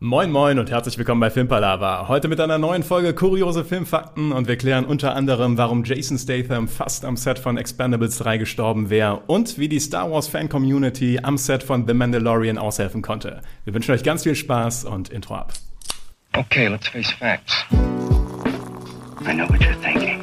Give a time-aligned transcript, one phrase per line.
[0.00, 2.06] Moin moin und herzlich willkommen bei Filmpalava.
[2.06, 6.68] Heute mit einer neuen Folge Kuriose Filmfakten und wir klären unter anderem, warum Jason Statham
[6.68, 11.18] fast am Set von Expendables 3 gestorben wäre und wie die Star Wars Fan Community
[11.20, 13.42] am Set von The Mandalorian aushelfen konnte.
[13.64, 15.52] Wir wünschen euch ganz viel Spaß und Intro ab.
[16.36, 17.64] Okay, let's face facts.
[17.72, 20.22] I know what you're thinking.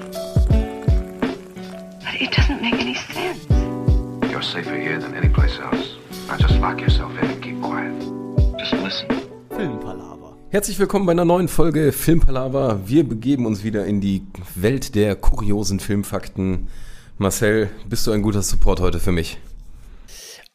[2.00, 3.46] But it doesn't make any sense.
[4.32, 5.98] You're safer here than any place else.
[6.30, 7.92] Now just lock yourself in and keep quiet.
[8.57, 9.34] Just listen.
[9.55, 10.35] Filmpalaver.
[10.49, 12.82] Herzlich willkommen bei einer neuen Folge Filmpalaver.
[12.87, 14.23] Wir begeben uns wieder in die
[14.54, 16.68] Welt der kuriosen Filmfakten.
[17.18, 19.37] Marcel, bist du ein guter Support heute für mich?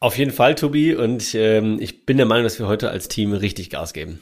[0.00, 0.94] Auf jeden Fall, Tobi.
[0.94, 4.20] Und ähm, ich bin der Meinung, dass wir heute als Team richtig Gas geben.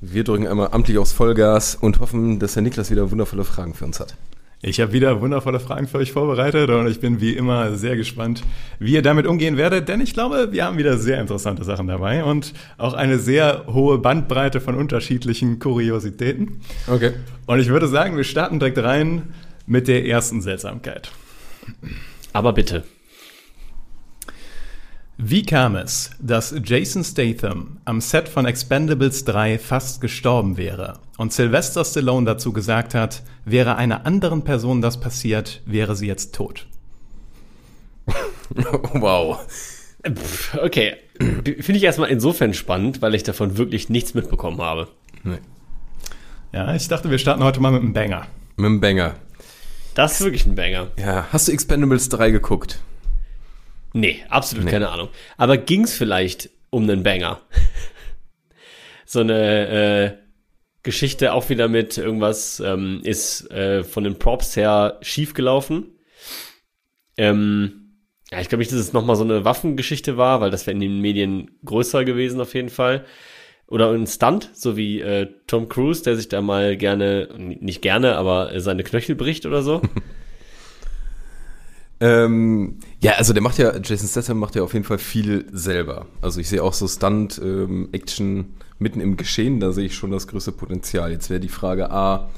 [0.00, 3.84] Wir drücken einmal amtlich aufs Vollgas und hoffen, dass der Niklas wieder wundervolle Fragen für
[3.84, 4.16] uns hat.
[4.60, 8.42] Ich habe wieder wundervolle Fragen für euch vorbereitet und ich bin wie immer sehr gespannt,
[8.80, 12.24] wie ihr damit umgehen werdet, denn ich glaube, wir haben wieder sehr interessante Sachen dabei
[12.24, 16.60] und auch eine sehr hohe Bandbreite von unterschiedlichen Kuriositäten.
[16.88, 17.12] Okay.
[17.46, 19.32] Und ich würde sagen, wir starten direkt rein
[19.66, 21.12] mit der ersten Seltsamkeit.
[22.32, 22.82] Aber bitte.
[25.20, 31.32] Wie kam es, dass Jason Statham am Set von Expendables 3 fast gestorben wäre und
[31.32, 36.68] Sylvester Stallone dazu gesagt hat, wäre einer anderen Person das passiert, wäre sie jetzt tot?
[38.92, 39.40] wow.
[40.62, 44.86] Okay, finde ich erstmal insofern spannend, weil ich davon wirklich nichts mitbekommen habe.
[45.24, 45.38] Nee.
[46.52, 48.28] Ja, ich dachte, wir starten heute mal mit einem Banger.
[48.56, 49.16] Mit dem Banger.
[49.94, 50.92] Das ist wirklich ein Banger.
[50.96, 52.78] Ja, hast du Expendables 3 geguckt?
[53.92, 54.70] Nee, absolut Nee.
[54.70, 55.08] keine Ahnung.
[55.36, 57.40] Aber ging es vielleicht um einen Banger?
[59.06, 60.12] so eine äh,
[60.82, 65.86] Geschichte auch wieder mit irgendwas ähm, ist äh, von den Props her schief gelaufen.
[67.16, 67.96] Ähm,
[68.30, 70.80] ja, ich glaube nicht, dass es nochmal so eine Waffengeschichte war, weil das wäre in
[70.80, 73.04] den Medien größer gewesen auf jeden Fall.
[73.66, 78.16] Oder ein Stunt, so wie äh, Tom Cruise, der sich da mal gerne, nicht gerne,
[78.16, 79.82] aber seine Knöchel bricht oder so.
[82.00, 86.06] Ähm, ja, also der macht ja, Jason Statham macht ja auf jeden Fall viel selber.
[86.22, 87.88] Also ich sehe auch so Stunt, ähm,
[88.78, 91.10] mitten im Geschehen, da sehe ich schon das größte Potenzial.
[91.10, 92.30] Jetzt wäre die Frage A,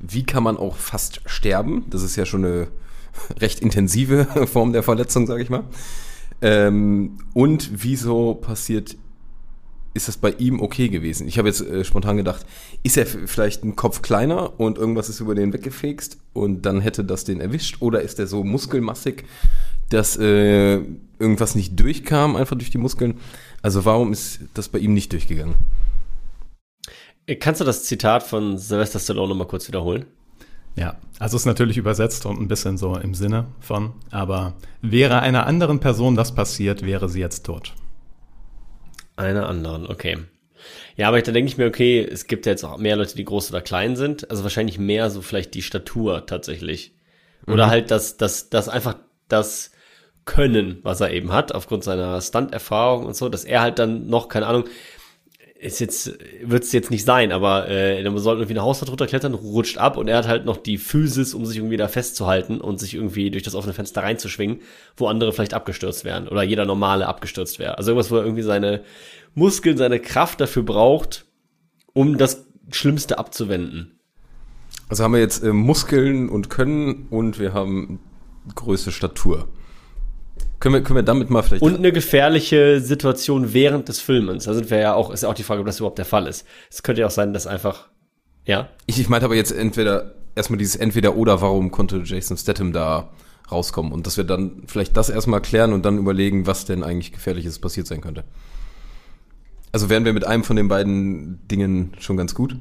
[0.00, 1.84] wie kann man auch fast sterben?
[1.90, 2.68] Das ist ja schon eine
[3.40, 5.64] recht intensive Form der Verletzung, sage ich mal.
[6.42, 8.96] Ähm, und wieso passiert,
[9.94, 11.26] ist das bei ihm okay gewesen?
[11.28, 12.44] Ich habe jetzt äh, spontan gedacht,
[12.82, 17.04] ist er vielleicht ein Kopf kleiner und irgendwas ist über den weggefegst und dann hätte
[17.04, 17.76] das den erwischt?
[17.80, 19.24] Oder ist er so muskelmassig,
[19.88, 20.80] dass äh,
[21.18, 23.20] irgendwas nicht durchkam, einfach durch die Muskeln?
[23.62, 25.54] Also warum ist das bei ihm nicht durchgegangen?
[27.26, 30.06] Äh, Kannst du das Zitat von Sylvester Stallone nochmal kurz wiederholen?
[30.76, 35.46] Ja, also ist natürlich übersetzt und ein bisschen so im Sinne von, aber wäre einer
[35.46, 37.74] anderen Person das passiert, wäre sie jetzt tot.
[39.16, 40.18] Einer anderen, okay.
[40.96, 43.24] Ja, aber da denke ich mir, okay, es gibt ja jetzt auch mehr Leute, die
[43.24, 44.30] groß oder klein sind.
[44.30, 46.94] Also wahrscheinlich mehr so vielleicht die Statur tatsächlich.
[47.46, 48.96] Oder halt das, das, das einfach
[49.28, 49.70] das
[50.24, 54.28] Können, was er eben hat, aufgrund seiner Stunt-Erfahrung und so, dass er halt dann noch,
[54.28, 54.64] keine Ahnung,
[55.64, 59.32] ist jetzt, wird es jetzt nicht sein, aber äh, dann sollte irgendwie eine Hauswand runterklettern,
[59.32, 62.78] rutscht ab und er hat halt noch die Physis, um sich irgendwie da festzuhalten und
[62.78, 64.60] sich irgendwie durch das offene Fenster reinzuschwingen,
[64.96, 67.78] wo andere vielleicht abgestürzt wären oder jeder normale abgestürzt wäre.
[67.78, 68.84] Also irgendwas, wo er irgendwie seine
[69.34, 71.24] Muskeln, seine Kraft dafür braucht,
[71.94, 73.98] um das Schlimmste abzuwenden.
[74.88, 78.00] Also haben wir jetzt äh, Muskeln und Können und wir haben
[78.54, 79.48] Größe, Statur.
[80.64, 81.60] Können wir, können wir damit mal vielleicht...
[81.60, 84.44] Und eine gefährliche Situation während des Filmens.
[84.44, 86.26] Da sind wir ja auch, ist ja auch die Frage, ob das überhaupt der Fall
[86.26, 86.46] ist.
[86.70, 87.90] Es könnte ja auch sein, dass einfach,
[88.46, 92.72] ja, Ich, ich meinte aber jetzt entweder erstmal dieses entweder oder, warum konnte Jason Statham
[92.72, 93.10] da
[93.52, 97.12] rauskommen und dass wir dann vielleicht das erstmal klären und dann überlegen, was denn eigentlich
[97.12, 98.24] gefährliches passiert sein könnte.
[99.70, 102.56] Also wären wir mit einem von den beiden Dingen schon ganz gut.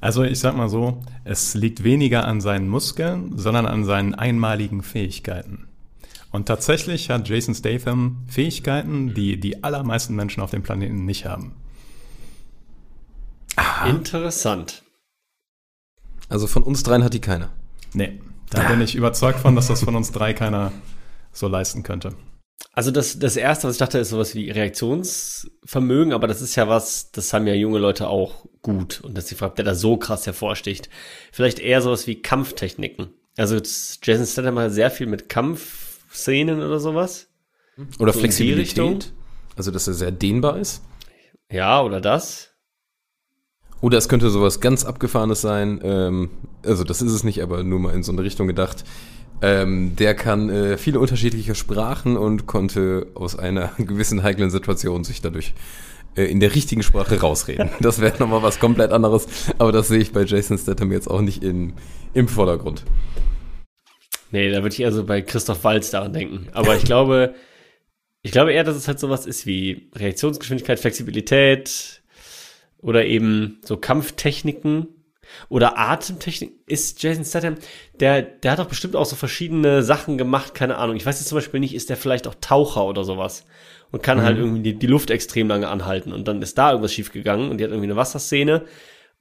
[0.00, 4.84] Also ich sag mal so, es liegt weniger an seinen Muskeln, sondern an seinen einmaligen
[4.84, 5.66] Fähigkeiten.
[6.30, 11.56] Und tatsächlich hat Jason Statham Fähigkeiten, die die allermeisten Menschen auf dem Planeten nicht haben.
[13.86, 14.82] interessant.
[16.28, 17.50] Also von uns dreien hat die keiner.
[17.92, 18.20] Nee,
[18.50, 20.72] da bin ich überzeugt von, dass das von uns drei keiner
[21.32, 22.14] so leisten könnte.
[22.72, 26.68] Also das, das erste, was ich dachte, ist sowas wie Reaktionsvermögen, aber das ist ja
[26.68, 29.00] was, das haben ja junge Leute auch gut.
[29.00, 30.88] Und dass die Frage, ob der da so krass hervorsticht.
[31.32, 33.08] Vielleicht eher sowas wie Kampftechniken.
[33.36, 33.56] Also
[34.02, 35.28] Jason Statham hat sehr viel mit
[36.10, 37.28] Kampfszenen oder sowas.
[37.98, 39.12] Oder So Flexibilität.
[39.56, 40.82] Also dass er sehr dehnbar ist.
[41.50, 42.50] Ja, oder das.
[43.80, 45.80] Oder es könnte sowas ganz Abgefahrenes sein.
[45.82, 46.30] Ähm,
[46.64, 48.84] also das ist es nicht, aber nur mal in so eine Richtung gedacht.
[49.42, 55.22] Ähm, der kann äh, viele unterschiedliche Sprachen und konnte aus einer gewissen heiklen Situation sich
[55.22, 55.54] dadurch
[56.14, 57.70] äh, in der richtigen Sprache rausreden.
[57.80, 59.26] Das wäre nochmal was komplett anderes,
[59.58, 61.72] aber das sehe ich bei Jason Statham jetzt auch nicht in,
[62.12, 62.84] im Vordergrund.
[64.30, 66.48] Nee, da würde ich eher so bei Christoph Walz daran denken.
[66.52, 67.34] Aber ich glaube,
[68.22, 72.02] ich glaube eher, dass es halt sowas ist wie Reaktionsgeschwindigkeit, Flexibilität
[72.78, 74.88] oder eben so Kampftechniken
[75.48, 76.52] oder Atemtechnik.
[76.66, 77.56] Ist Jason Statham,
[77.98, 80.96] der, der hat doch bestimmt auch so verschiedene Sachen gemacht, keine Ahnung.
[80.96, 83.46] Ich weiß jetzt zum Beispiel nicht, ist der vielleicht auch Taucher oder sowas
[83.90, 86.92] und kann halt irgendwie die, die Luft extrem lange anhalten und dann ist da irgendwas
[86.92, 88.64] schiefgegangen und die hat irgendwie eine Wasserszene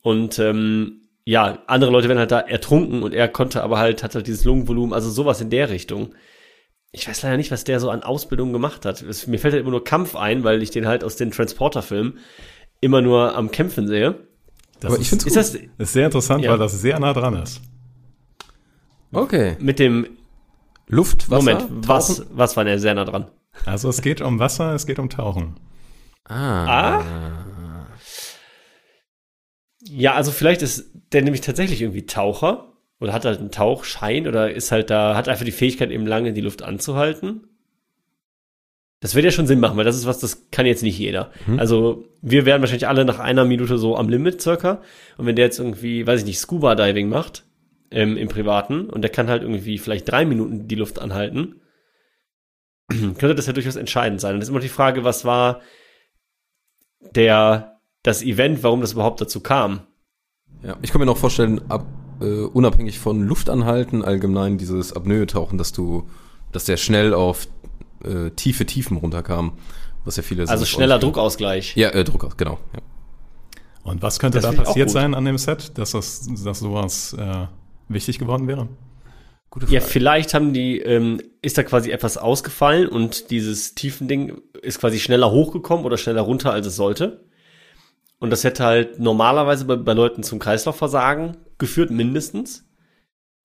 [0.02, 4.16] und ähm, ja, andere Leute werden halt da ertrunken und er konnte aber halt, hat
[4.16, 6.14] halt dieses Lungenvolumen, also sowas in der Richtung.
[6.92, 9.02] Ich weiß leider nicht, was der so an Ausbildung gemacht hat.
[9.04, 12.18] Es, mir fällt halt immer nur Kampf ein, weil ich den halt aus den Transporter-Filmen
[12.82, 14.16] immer nur am Kämpfen sehe.
[14.80, 16.52] Das Aber ich find's Ist das ist sehr interessant, Ja.
[16.52, 17.62] weil das sehr nah dran ist.
[19.12, 19.56] Okay.
[19.60, 20.08] mit dem
[20.88, 21.88] Luft, Wasser, Moment, Tauchen?
[21.88, 23.28] was, was war der sehr nah dran?
[23.66, 25.60] Also es geht um Wasser, es geht um Tauchen.
[26.26, 27.04] Ah.
[29.90, 34.52] Ja, also vielleicht ist der nämlich tatsächlich irgendwie Taucher oder hat halt einen Tauchschein oder
[34.52, 37.48] ist halt da, hat einfach die Fähigkeit, eben lange die Luft anzuhalten.
[39.02, 41.32] Das wird ja schon Sinn machen, weil das ist was, das kann jetzt nicht jeder.
[41.58, 44.82] Also wir wären wahrscheinlich alle nach einer Minute so am Limit circa.
[45.18, 47.46] Und wenn der jetzt irgendwie, weiß ich nicht, Scuba Diving macht
[47.92, 51.62] ähm, im Privaten und der kann halt irgendwie vielleicht drei Minuten die Luft anhalten,
[52.90, 54.34] könnte das ja durchaus entscheidend sein.
[54.34, 55.62] Und das ist immer die Frage, was war
[57.16, 59.82] der das Event, warum das überhaupt dazu kam?
[60.64, 61.86] Ja, ich kann mir noch vorstellen, ab,
[62.22, 66.08] äh, unabhängig von Luftanhalten, allgemein dieses Apnoe-Tauchen, dass du,
[66.52, 67.48] dass der schnell auf
[68.04, 69.54] äh, tiefe Tiefen runterkam,
[70.06, 71.76] was ja viele Also schneller auch nicht- Druckausgleich.
[71.76, 72.60] Ja, äh, Druck, genau.
[72.74, 72.82] Ja.
[73.84, 77.48] Und was könnte Das da passiert sein an dem Set, dass, das, dass sowas äh,
[77.88, 78.68] wichtig geworden wäre?
[79.50, 79.92] Gute Ja, Frage.
[79.92, 85.32] vielleicht haben die, ähm, ist da quasi etwas ausgefallen und dieses Tiefending ist quasi schneller
[85.32, 87.26] hochgekommen oder schneller runter, als es sollte.
[88.20, 92.68] Und das hätte halt normalerweise bei, bei Leuten zum Kreislaufversagen geführt, mindestens.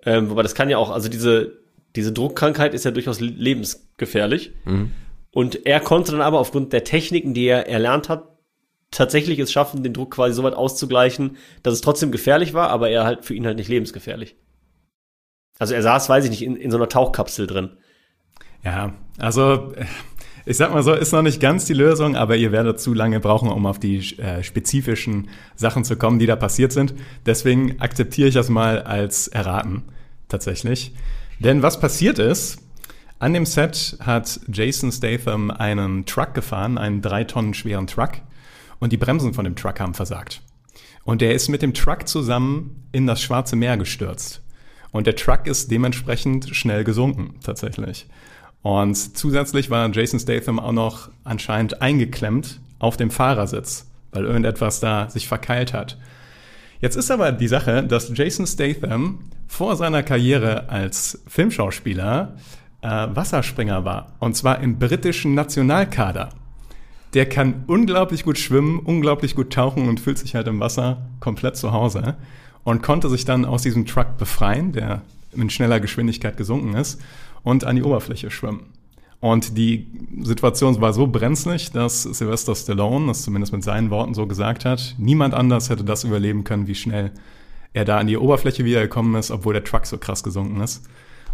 [0.05, 1.63] Ähm, wobei das kann ja auch, also diese,
[1.97, 4.53] diese Druckkrankheit ist ja durchaus le- lebensgefährlich.
[4.65, 4.91] Mhm.
[5.31, 8.29] Und er konnte dann aber aufgrund der Techniken, die er erlernt hat,
[8.91, 12.91] tatsächlich es schaffen, den Druck quasi so weit auszugleichen, dass es trotzdem gefährlich war, aber
[12.91, 14.37] er halt für ihn halt nicht lebensgefährlich.
[15.59, 17.77] Also er saß, weiß ich nicht, in, in so einer Tauchkapsel drin.
[18.65, 19.85] Ja, also äh,
[20.47, 23.21] ich sag mal so, ist noch nicht ganz die Lösung, aber ihr werdet zu lange
[23.21, 26.95] brauchen, um auf die äh, spezifischen Sachen zu kommen, die da passiert sind.
[27.25, 29.85] Deswegen akzeptiere ich das mal als erraten,
[30.29, 30.95] tatsächlich.
[31.39, 32.59] Denn was passiert ist,
[33.19, 38.13] an dem Set hat Jason Statham einen Truck gefahren, einen drei Tonnen schweren Truck,
[38.81, 40.43] und die Bremsen von dem Truck haben versagt.
[41.05, 44.43] Und er ist mit dem Truck zusammen in das Schwarze Meer gestürzt.
[44.91, 48.07] Und der Truck ist dementsprechend schnell gesunken, tatsächlich.
[48.65, 55.11] Und zusätzlich war Jason Statham auch noch anscheinend eingeklemmt auf dem Fahrersitz, weil irgendetwas da
[55.11, 55.99] sich verkeilt hat.
[56.81, 59.19] Jetzt ist aber die Sache, dass Jason Statham
[59.49, 62.37] vor seiner Karriere als Filmschauspieler
[62.81, 64.15] äh, Wasserspringer war.
[64.19, 66.31] Und zwar im britischen Nationalkader.
[67.13, 71.59] Der kann unglaublich gut schwimmen, unglaublich gut tauchen und fühlt sich halt im Wasser komplett
[71.59, 72.17] zu Hause.
[72.65, 75.03] Und konnte sich dann aus diesem Truck befreien, der
[75.33, 76.99] in schneller Geschwindigkeit gesunken ist,
[77.45, 78.67] und an die Oberfläche schwimmen.
[79.21, 79.87] Und die
[80.21, 84.97] Situation war so brenzlig, dass Sylvester Stallone, das zumindest mit seinen Worten so gesagt hat,
[84.99, 87.11] niemand anders hätte das überleben können, wie schnell
[87.73, 90.83] er da an die Oberfläche wiedergekommen ist, obwohl der Truck so krass gesunken ist.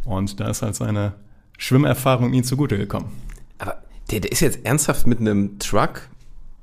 [0.04, 1.14] Und da ist halt seine
[1.58, 3.10] Schwimmerfahrung ihm zugute gekommen.
[3.58, 6.08] Aber der, der ist jetzt ernsthaft mit einem Truck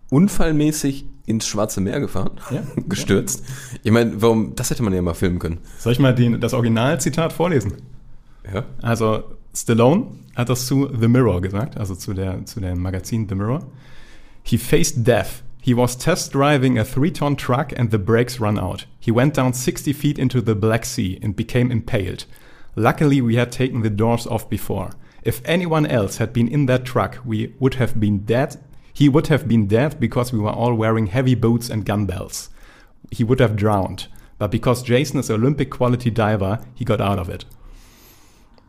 [0.10, 2.64] unfallmäßig ins Schwarze Meer gefahren, Ja.
[2.88, 3.44] gestürzt.
[3.84, 5.60] Ich meine, warum, das hätte man ja mal filmen können.
[5.78, 7.74] Soll ich mal die, das Originalzitat vorlesen?
[8.54, 8.64] Ja.
[8.82, 9.24] Also
[9.54, 13.64] Stallone hat das zu The Mirror gesagt, also zu, der, zu dem Magazin The Mirror.
[14.44, 15.44] He faced death.
[15.62, 18.86] He was test driving a three-ton truck and the brakes run out.
[19.00, 22.26] He went down 60 feet into the Black Sea and became impaled.
[22.76, 24.92] Luckily, we had taken the doors off before.
[25.24, 28.56] If anyone else had been in that truck, we would have been dead.
[28.94, 32.50] He would have been dead because we were all wearing heavy boots and gun belts.
[33.12, 34.08] He would have drowned.
[34.38, 37.44] But because Jason is an Olympic quality diver, he got out of it.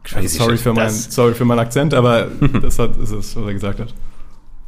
[0.05, 0.61] Also Crazy sorry, shit.
[0.61, 2.28] für mein, sorry für meinen Akzent, aber
[2.62, 3.95] das hat, ist es, was er gesagt hat.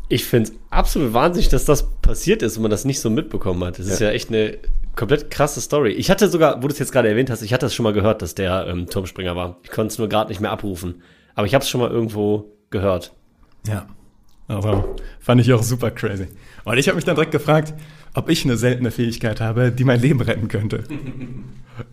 [0.09, 3.63] Ich finde es absolut wahnsinnig, dass das passiert ist und man das nicht so mitbekommen
[3.65, 3.79] hat.
[3.79, 4.59] Das ist ja echt eine
[4.97, 5.93] komplett krasse Story.
[5.93, 7.93] Ich hatte sogar, wo du es jetzt gerade erwähnt hast, ich hatte das schon mal
[7.93, 9.59] gehört, dass der ähm, Turmspringer war.
[9.63, 11.03] Ich konnte es nur gerade nicht mehr abrufen.
[11.37, 13.13] Aber ich habe es schon mal irgendwo gehört.
[13.67, 13.87] Ja.
[14.49, 16.27] Also fand ich auch super crazy.
[16.65, 17.73] Und ich habe mich dann direkt gefragt,
[18.15, 20.85] ob ich eine seltene Fähigkeit habe, die mein Leben retten könnte.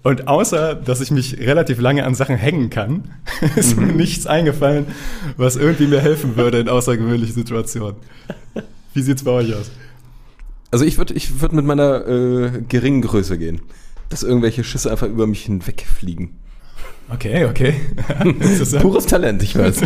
[0.03, 3.11] Und außer, dass ich mich relativ lange an Sachen hängen kann,
[3.55, 4.85] ist mir nichts eingefallen,
[5.37, 7.97] was irgendwie mir helfen würde in außergewöhnlichen Situationen.
[8.93, 9.71] Wie sieht's bei euch aus?
[10.71, 13.61] Also ich würde ich würd mit meiner äh, geringen Größe gehen.
[14.09, 16.31] Dass irgendwelche Schüsse einfach über mich hinwegfliegen.
[17.09, 17.75] Okay, okay.
[18.81, 19.81] Pures Talent, ich weiß.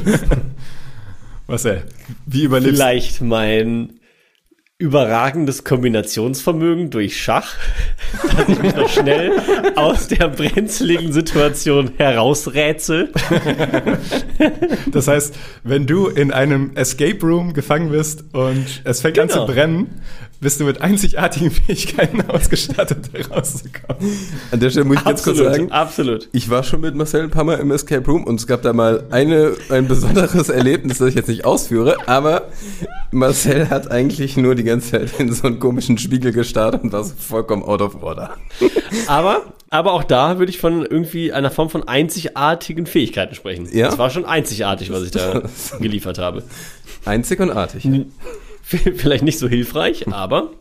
[1.48, 1.84] Marcel,
[2.26, 3.94] wie überlebst Vielleicht mein
[4.82, 7.56] überragendes Kombinationsvermögen durch Schach,
[8.36, 9.32] dass ich mich noch schnell
[9.76, 13.12] aus der brenzligen Situation herausrätsel.
[14.92, 19.46] Das heißt, wenn du in einem Escape Room gefangen bist und es fängt an Genau.
[19.46, 20.02] zu brennen,
[20.42, 24.18] bist du mit einzigartigen Fähigkeiten ausgestattet, herauszukommen.
[24.52, 26.28] An der Stelle muss ich jetzt kurz sagen, absolut.
[26.32, 28.74] ich war schon mit Marcel ein paar Mal im Escape Room und es gab da
[28.74, 32.48] mal eine, ein besonderes Erlebnis, das ich jetzt nicht ausführe, aber
[33.12, 37.04] Marcel hat eigentlich nur die ganze Zeit in so einen komischen Spiegel gestarrt und war
[37.04, 38.36] so vollkommen out of order.
[39.06, 43.70] Aber, aber auch da würde ich von irgendwie einer Form von einzigartigen Fähigkeiten sprechen.
[43.72, 43.90] Ja?
[43.90, 45.44] Das war schon einzigartig, was ich da
[45.80, 46.42] geliefert habe.
[47.06, 47.88] Einzig und artig.
[48.96, 50.52] Vielleicht nicht so hilfreich, aber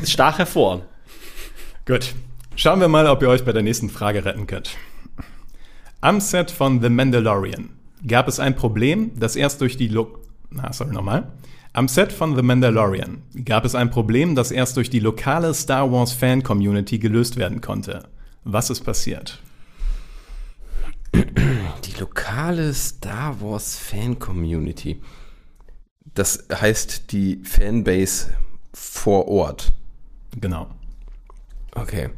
[0.00, 0.82] es stach hervor.
[1.86, 2.14] Gut.
[2.56, 4.76] Schauen wir mal, ob ihr euch bei der nächsten Frage retten könnt.
[6.00, 7.70] Am Set von The Mandalorian
[8.06, 10.18] gab es ein Problem, das erst durch die Lo
[10.50, 11.32] Na, sorry, nochmal.
[11.72, 15.90] Am Set von The Mandalorian gab es ein Problem, das erst durch die lokale Star
[15.90, 18.04] Wars Fan Community gelöst werden konnte.
[18.44, 19.40] Was ist passiert?
[21.14, 25.00] Die lokale Star Wars Fan Community.
[26.14, 28.34] Das heißt die Fanbase
[28.72, 29.72] vor Ort.
[30.40, 30.70] Genau.
[31.74, 32.10] Okay.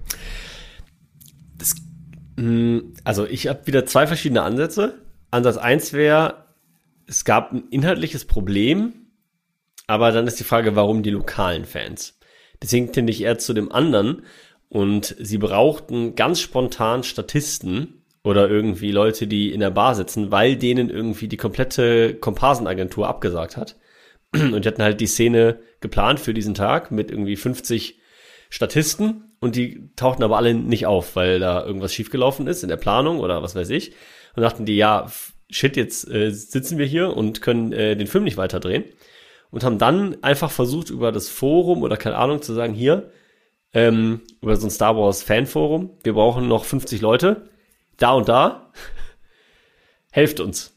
[3.05, 5.00] Also ich habe wieder zwei verschiedene Ansätze.
[5.31, 6.45] Ansatz eins wäre,
[7.07, 8.93] es gab ein inhaltliches Problem,
[9.87, 12.19] aber dann ist die Frage, warum die lokalen Fans?
[12.62, 14.23] Deswegen tende ich eher zu dem anderen
[14.69, 20.57] und sie brauchten ganz spontan Statisten oder irgendwie Leute, die in der Bar sitzen, weil
[20.57, 23.76] denen irgendwie die komplette Komparsenagentur abgesagt hat.
[24.33, 27.99] Und die hatten halt die Szene geplant für diesen Tag mit irgendwie 50
[28.50, 32.76] Statisten und die tauchten aber alle nicht auf, weil da irgendwas schiefgelaufen ist in der
[32.76, 33.92] Planung oder was weiß ich.
[34.35, 35.11] Und dachten die, ja,
[35.50, 38.85] shit, jetzt äh, sitzen wir hier und können äh, den Film nicht weiterdrehen.
[39.50, 43.11] Und haben dann einfach versucht, über das Forum oder keine Ahnung zu sagen, hier,
[43.73, 47.49] ähm, über so ein Star Wars Fanforum, wir brauchen noch 50 Leute,
[47.97, 48.73] da und da,
[50.11, 50.75] helft uns.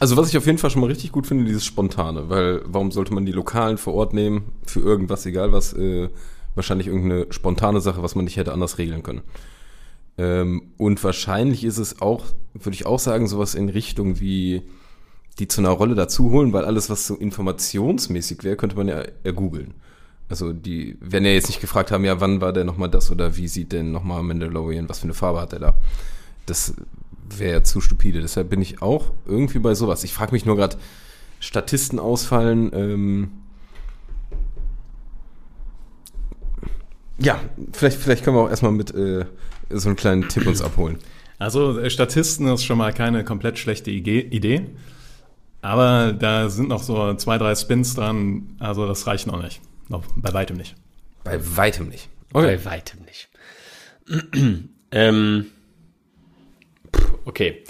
[0.00, 2.90] Also was ich auf jeden Fall schon mal richtig gut finde, dieses Spontane, weil warum
[2.90, 6.08] sollte man die Lokalen vor Ort nehmen für irgendwas, egal was, äh,
[6.54, 9.22] wahrscheinlich irgendeine spontane Sache, was man nicht hätte anders regeln können.
[10.18, 14.62] Ähm, und wahrscheinlich ist es auch, würde ich auch sagen, sowas in Richtung wie
[15.38, 19.02] die zu einer Rolle dazu holen, weil alles, was so informationsmäßig wäre, könnte man ja
[19.22, 19.74] ergoogeln.
[20.28, 23.36] Also die werden ja jetzt nicht gefragt haben, ja, wann war der nochmal das oder
[23.36, 25.74] wie sieht denn nochmal Mandalorian, was für eine Farbe hat er da?
[26.46, 26.74] Das
[27.36, 28.20] wäre ja zu stupide.
[28.20, 30.04] Deshalb bin ich auch irgendwie bei sowas.
[30.04, 30.76] Ich frage mich nur gerade,
[31.40, 33.30] Statisten ausfallen, ähm,
[37.18, 37.40] ja,
[37.72, 39.24] vielleicht, vielleicht können wir auch erstmal mit äh,
[39.70, 40.98] so einen kleinen Tipp uns abholen.
[41.38, 44.66] Also äh, Statisten ist schon mal keine komplett schlechte Idee.
[45.60, 48.56] Aber da sind noch so zwei, drei Spins dran.
[48.60, 49.60] Also das reicht noch nicht.
[49.88, 50.76] Noch bei weitem nicht.
[51.24, 52.08] Bei weitem nicht.
[52.32, 53.28] Bei weitem nicht.
[54.92, 55.46] ähm,
[57.28, 57.62] okay.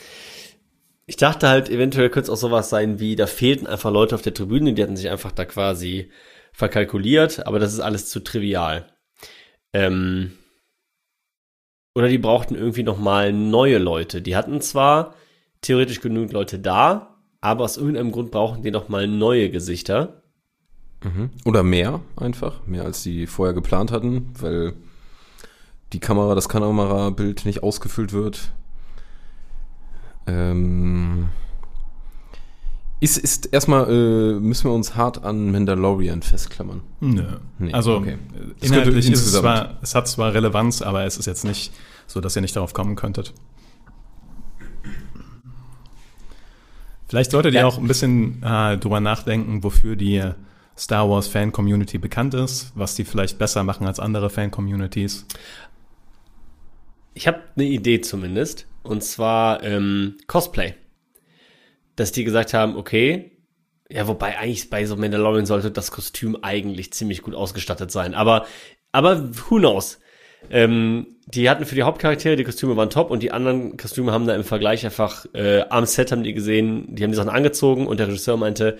[1.06, 4.22] Ich dachte halt, eventuell könnte es auch sowas sein wie, da fehlten einfach Leute auf
[4.22, 6.10] der Tribüne, die hatten sich einfach da quasi
[6.52, 8.92] verkalkuliert, aber das ist alles zu trivial.
[9.72, 10.32] Ähm,
[11.94, 14.22] oder die brauchten irgendwie nochmal neue Leute.
[14.22, 15.14] Die hatten zwar
[15.62, 20.22] theoretisch genügend Leute da, aber aus irgendeinem Grund brauchen die nochmal neue Gesichter.
[21.44, 24.74] Oder mehr einfach, mehr als die vorher geplant hatten, weil
[25.92, 28.50] die Kamera, das Kamerabild nicht ausgefüllt wird.
[30.28, 31.28] Ähm,
[33.00, 36.82] ist, ist erstmal, äh, müssen wir uns hart an Mandalorian festklammern.
[37.00, 37.24] Nö.
[37.58, 38.18] Nee, also okay.
[38.60, 41.72] äh, inhaltlich ist es zwar, es hat zwar Relevanz, aber es ist jetzt nicht
[42.06, 43.32] so, dass ihr nicht darauf kommen könntet.
[47.08, 47.66] Vielleicht solltet ihr Ja.
[47.66, 50.22] auch ein bisschen äh, drüber nachdenken, wofür die
[50.76, 55.26] Star Wars Fan Community bekannt ist, was die vielleicht besser machen als andere Fan Communities.
[57.14, 58.66] Ich habe eine Idee zumindest.
[58.88, 60.74] Und zwar ähm, Cosplay.
[61.94, 63.38] Dass die gesagt haben, okay,
[63.90, 68.14] ja, wobei eigentlich bei so Mandalorian sollte das Kostüm eigentlich ziemlich gut ausgestattet sein.
[68.14, 68.46] Aber,
[68.92, 69.98] aber who knows?
[70.50, 74.26] Ähm, die hatten für die Hauptcharaktere, die Kostüme waren top und die anderen Kostüme haben
[74.26, 77.86] da im Vergleich einfach, äh, am Set haben die gesehen, die haben die Sachen angezogen
[77.86, 78.78] und der Regisseur meinte,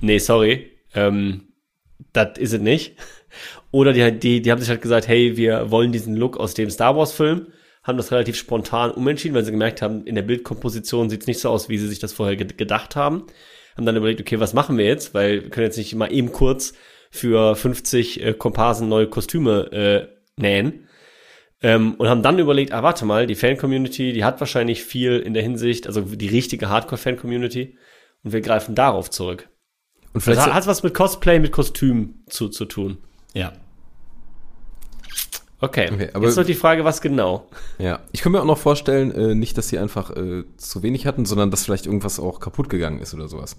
[0.00, 1.54] nee, sorry, ähm,
[2.12, 2.96] das ist es nicht.
[3.72, 6.70] Oder die, die, die haben sich halt gesagt, hey, wir wollen diesen Look aus dem
[6.70, 7.48] Star Wars Film,
[7.90, 11.40] haben das relativ spontan umentschieden, weil sie gemerkt haben, in der Bildkomposition sieht es nicht
[11.40, 13.26] so aus, wie sie sich das vorher ge- gedacht haben.
[13.76, 15.12] Haben dann überlegt, okay, was machen wir jetzt?
[15.14, 16.72] Weil wir können jetzt nicht mal eben kurz
[17.10, 20.88] für 50 äh, Komparsen neue Kostüme äh, nähen.
[21.62, 25.34] Ähm, und haben dann überlegt, ah, warte mal, die Fan-Community, die hat wahrscheinlich viel in
[25.34, 27.76] der Hinsicht, also die richtige Hardcore-Fan-Community.
[28.24, 29.48] Und wir greifen darauf zurück.
[30.12, 32.98] Und vielleicht Das hat was mit Cosplay, mit Kostüm zu, zu tun.
[33.34, 33.52] Ja.
[35.60, 37.46] Okay, Okay, aber- jetzt noch die Frage, was genau?
[37.78, 41.06] Ja, ich kann mir auch noch vorstellen, äh, nicht, dass sie einfach äh, zu wenig
[41.06, 43.56] hatten, sondern dass vielleicht irgendwas auch kaputt gegangen ist oder sowas.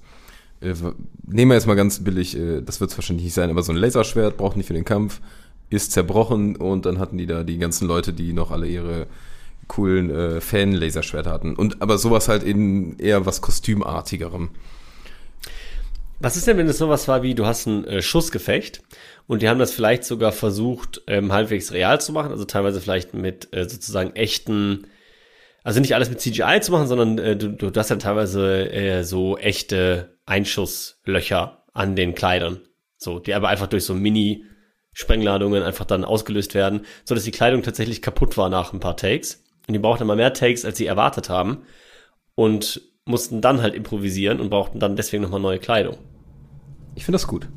[0.61, 0.73] Äh,
[1.27, 3.71] nehmen wir jetzt mal ganz billig, äh, das wird es wahrscheinlich nicht sein, aber so
[3.71, 5.21] ein Laserschwert braucht nicht für den Kampf,
[5.69, 9.07] ist zerbrochen und dann hatten die da die ganzen Leute, die noch alle ihre
[9.67, 11.55] coolen äh, Fan-Laserschwerter hatten.
[11.55, 14.49] Und aber sowas halt in eher was Kostümartigerem.
[16.23, 18.83] Was ist denn, wenn es sowas war wie, du hast ein äh, Schussgefecht
[19.25, 23.15] und die haben das vielleicht sogar versucht, ähm, halbwegs real zu machen, also teilweise vielleicht
[23.15, 24.85] mit äh, sozusagen echten,
[25.63, 29.03] also nicht alles mit CGI zu machen, sondern äh, du, du hast ja teilweise äh,
[29.03, 32.61] so echte Einschusslöcher an den Kleidern,
[32.97, 37.63] so, die aber einfach durch so Mini-Sprengladungen einfach dann ausgelöst werden, so dass die Kleidung
[37.63, 40.85] tatsächlich kaputt war nach ein paar Takes und die brauchten immer mehr Takes, als sie
[40.85, 41.63] erwartet haben
[42.35, 45.97] und mussten dann halt improvisieren und brauchten dann deswegen nochmal neue Kleidung.
[46.95, 47.47] Ich finde das gut.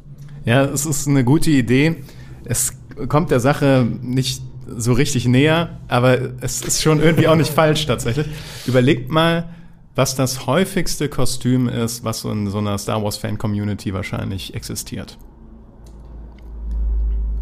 [0.45, 1.97] Ja, es ist eine gute Idee.
[2.45, 2.75] Es
[3.09, 7.87] kommt der Sache nicht so richtig näher, aber es ist schon irgendwie auch nicht falsch
[7.87, 8.27] tatsächlich.
[8.67, 9.55] Überlegt mal,
[9.95, 14.55] was das häufigste Kostüm ist, was so in so einer Star Wars Fan Community wahrscheinlich
[14.55, 15.19] existiert.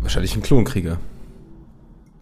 [0.00, 0.99] Wahrscheinlich ein Klonkrieger.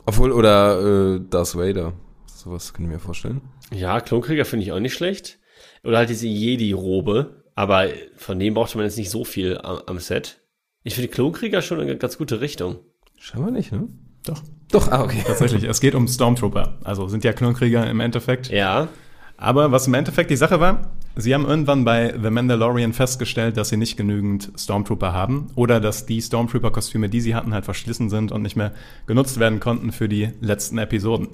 [0.06, 1.92] Obwohl, oder äh, Darth Vader.
[2.26, 3.40] Sowas kann ich mir vorstellen.
[3.72, 5.38] Ja, Klonkrieger finde ich auch nicht schlecht.
[5.82, 7.39] Oder halt diese Jedi-Robe.
[7.54, 10.40] Aber von dem brauchte man jetzt nicht so viel am, am Set.
[10.83, 12.78] Ich finde Klonkrieger schon eine ganz gute Richtung.
[13.19, 13.88] Scheinbar nicht, ne?
[14.25, 14.42] Doch.
[14.71, 15.23] Doch, ah, okay.
[15.26, 16.78] Tatsächlich, es geht um Stormtrooper.
[16.85, 18.50] Also sind ja Klonkrieger im Endeffekt.
[18.50, 18.88] Ja.
[19.37, 23.71] Aber was im Endeffekt die Sache war, sie haben irgendwann bei The Mandalorian festgestellt, dass
[23.71, 28.33] sie nicht genügend Stormtrooper haben oder dass die Stormtrooper-Kostüme, die sie hatten, halt verschlissen sind
[28.33, 28.73] und nicht mehr
[29.07, 31.28] genutzt werden konnten für die letzten Episoden.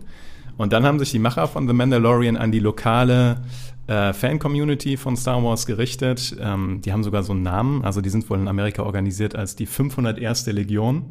[0.56, 3.43] Und dann haben sich die Macher von The Mandalorian an die lokale
[3.86, 6.36] äh, Fan-Community von Star Wars gerichtet.
[6.40, 9.56] Ähm, die haben sogar so einen Namen, also die sind wohl in Amerika organisiert als
[9.56, 10.46] die 501.
[10.46, 11.04] Legion.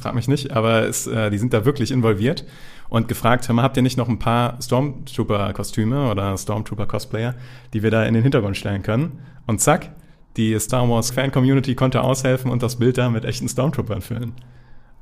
[0.00, 2.44] Frag mich nicht, aber es, äh, die sind da wirklich involviert
[2.88, 7.34] und gefragt, mal, habt ihr nicht noch ein paar Stormtrooper-Kostüme oder Stormtrooper-Cosplayer,
[7.72, 9.20] die wir da in den Hintergrund stellen können?
[9.46, 9.90] Und zack,
[10.36, 14.32] die Star Wars Fan-Community konnte aushelfen und das Bild da mit echten Stormtroopern füllen.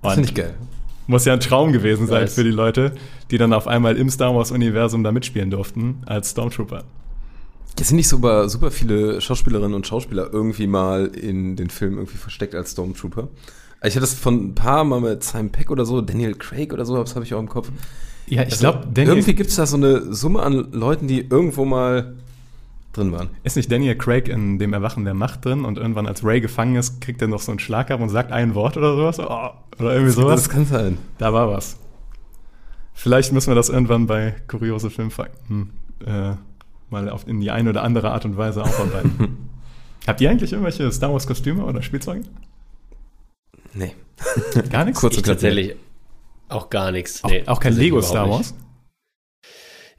[0.02, 0.54] Das finde ich geil.
[1.06, 2.92] Muss ja ein Traum gewesen sein für die Leute,
[3.30, 6.84] die dann auf einmal im Star Wars-Universum da mitspielen durften als Stormtrooper.
[7.80, 12.16] Es sind nicht super, super viele Schauspielerinnen und Schauspieler irgendwie mal in den Filmen irgendwie
[12.18, 13.28] versteckt als Stormtrooper.
[13.82, 16.84] Ich hatte das von ein paar Mal mit Simon Peck oder so, Daniel Craig oder
[16.86, 17.70] so, das habe ich auch im Kopf.
[18.26, 21.64] Ja, ich Also, glaube, irgendwie gibt es da so eine Summe an Leuten, die irgendwo
[21.66, 22.14] mal
[22.94, 23.28] drin waren.
[23.42, 26.76] ist nicht Daniel Craig in dem Erwachen der Macht drin und irgendwann als Ray gefangen
[26.76, 29.18] ist, kriegt er noch so einen Schlag ab und sagt ein Wort oder sowas?
[29.18, 30.42] Oh, oder irgendwie sowas.
[30.44, 30.98] Das kann sein.
[31.18, 31.76] Da war was.
[32.94, 35.70] Vielleicht müssen wir das irgendwann bei kuriose Filmfakten
[36.06, 36.34] äh,
[36.90, 39.48] mal auf, in die eine oder andere Art und Weise aufarbeiten.
[40.06, 42.22] Habt ihr eigentlich irgendwelche Star Wars Kostüme oder Spielzeuge?
[43.72, 43.94] Nee.
[44.70, 45.00] Gar nichts?
[45.00, 45.74] Kurz und tatsächlich
[46.48, 47.24] auch gar nichts.
[47.24, 48.34] Auch, Nee, auch kein Lego Star nicht.
[48.36, 48.54] Wars?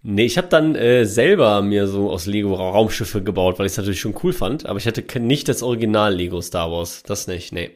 [0.04, 3.72] Nee, ich habe dann äh, selber mir so aus Lego Ra- Raumschiffe gebaut, weil ich
[3.72, 7.02] es natürlich schon cool fand, aber ich hatte nicht das Original Lego Star Wars.
[7.04, 7.72] Das nicht, nee.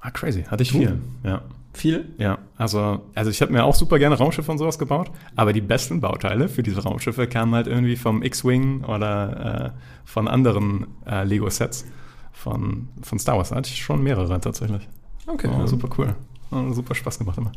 [0.00, 0.44] Ah, crazy.
[0.44, 1.00] Hatte ich viel.
[1.24, 1.42] Ja.
[1.74, 2.14] Viel?
[2.18, 5.60] Ja, also, also ich habe mir auch super gerne Raumschiffe und sowas gebaut, aber die
[5.60, 11.24] besten Bauteile für diese Raumschiffe kamen halt irgendwie vom X-Wing oder äh, von anderen äh,
[11.24, 11.86] Lego-Sets
[12.32, 13.48] von, von Star Wars.
[13.48, 14.88] Da hatte ich schon mehrere tatsächlich.
[15.26, 15.50] Okay.
[15.52, 16.14] Oh, super cool.
[16.52, 17.52] Oh, super Spaß gemacht immer.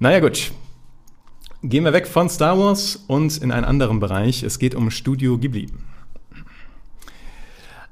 [0.00, 0.52] Naja, gut.
[1.62, 4.42] Gehen wir weg von Star Wars und in einen anderen Bereich.
[4.42, 5.68] Es geht um Studio Ghibli.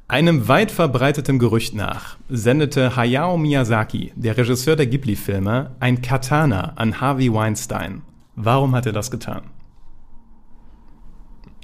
[0.09, 7.01] Einem weit verbreiteten Gerücht nach sendete Hayao Miyazaki, der Regisseur der Ghibli-Filme, ein Katana an
[7.01, 8.03] Harvey Weinstein.
[8.37, 9.42] Warum hat er das getan?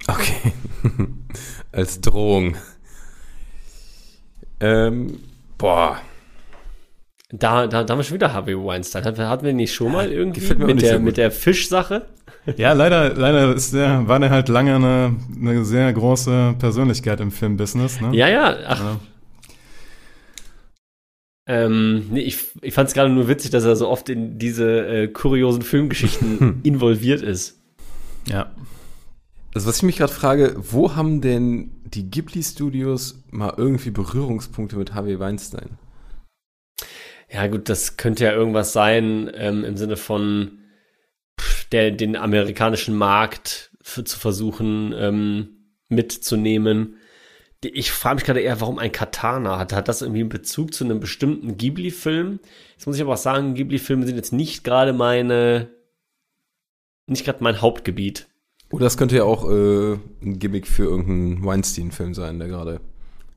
[0.09, 0.53] Okay.
[1.73, 2.57] Als Drohung.
[4.59, 5.21] Ähm,
[5.57, 6.01] boah.
[7.35, 9.05] Da, da, da haben wir schon wieder Harvey Weinstein.
[9.05, 12.05] Hatten wir- hatten wir nicht schon mal irgendwie mit der, so mit der Fischsache?
[12.57, 17.31] Ja, leider, leider ist der, war der halt lange eine, eine sehr große Persönlichkeit im
[17.31, 18.01] Filmbusiness.
[18.01, 18.15] Ne?
[18.15, 18.57] Ja, ja.
[18.67, 19.01] Ach, Ja.
[21.47, 24.87] ähm, nee, ich, ich fand es gerade nur witzig, dass er so oft in diese
[24.87, 27.59] äh, kuriosen Filmgeschichten involviert ist.
[28.27, 28.51] ja.
[29.55, 34.95] Also was ich mich gerade frage, wo haben denn die Ghibli-Studios mal irgendwie Berührungspunkte mit
[34.95, 35.69] Harvey Weinstein?
[37.33, 40.59] Ja, gut, das könnte ja irgendwas sein ähm, im Sinne von
[41.73, 45.49] der, den amerikanischen Markt für, zu versuchen ähm,
[45.89, 46.97] mitzunehmen.
[47.63, 49.73] ich frage mich gerade eher, warum ein Katana hat.
[49.73, 52.39] Hat das irgendwie einen Bezug zu einem bestimmten Ghibli-Film?
[52.73, 55.71] Jetzt muss ich aber auch sagen, Ghibli-Filme sind jetzt nicht gerade meine,
[57.07, 58.29] nicht gerade mein Hauptgebiet.
[58.71, 62.81] Oder das könnte ja auch äh, ein Gimmick für irgendeinen Weinstein-Film sein, der gerade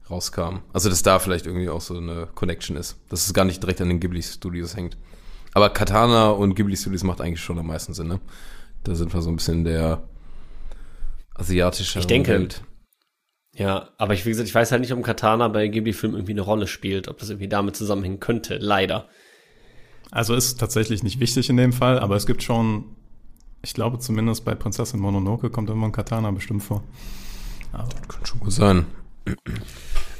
[0.09, 0.59] rauskam.
[0.73, 2.97] Also, dass da vielleicht irgendwie auch so eine Connection ist.
[3.09, 4.97] Dass es gar nicht direkt an den Ghibli-Studios hängt.
[5.53, 8.19] Aber Katana und Ghibli-Studios macht eigentlich schon am meisten Sinn, ne?
[8.83, 10.03] Da sind wir so ein bisschen der
[11.33, 12.31] asiatische Ich denke.
[12.31, 12.63] Welt.
[13.53, 16.33] Ja, aber ich, wie gesagt, ich weiß halt nicht, ob ein Katana bei Ghibli-Filmen irgendwie
[16.33, 18.57] eine Rolle spielt, ob das irgendwie damit zusammenhängen könnte.
[18.57, 19.07] Leider.
[20.11, 22.95] Also ist tatsächlich nicht wichtig in dem Fall, aber es gibt schon,
[23.63, 26.83] ich glaube zumindest bei Prinzessin Mononoke kommt immer ein Katana bestimmt vor.
[27.71, 28.85] Kann schon gut sein.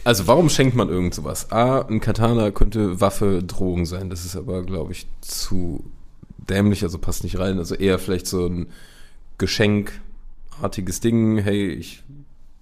[0.04, 1.52] Also, warum schenkt man irgend sowas?
[1.52, 4.10] A, ein Katana könnte Waffe, Drogen sein.
[4.10, 5.84] Das ist aber, glaube ich, zu
[6.50, 7.58] dämlich, also passt nicht rein.
[7.58, 8.68] Also eher vielleicht so ein
[9.38, 11.38] geschenkartiges Ding.
[11.38, 12.04] Hey, ich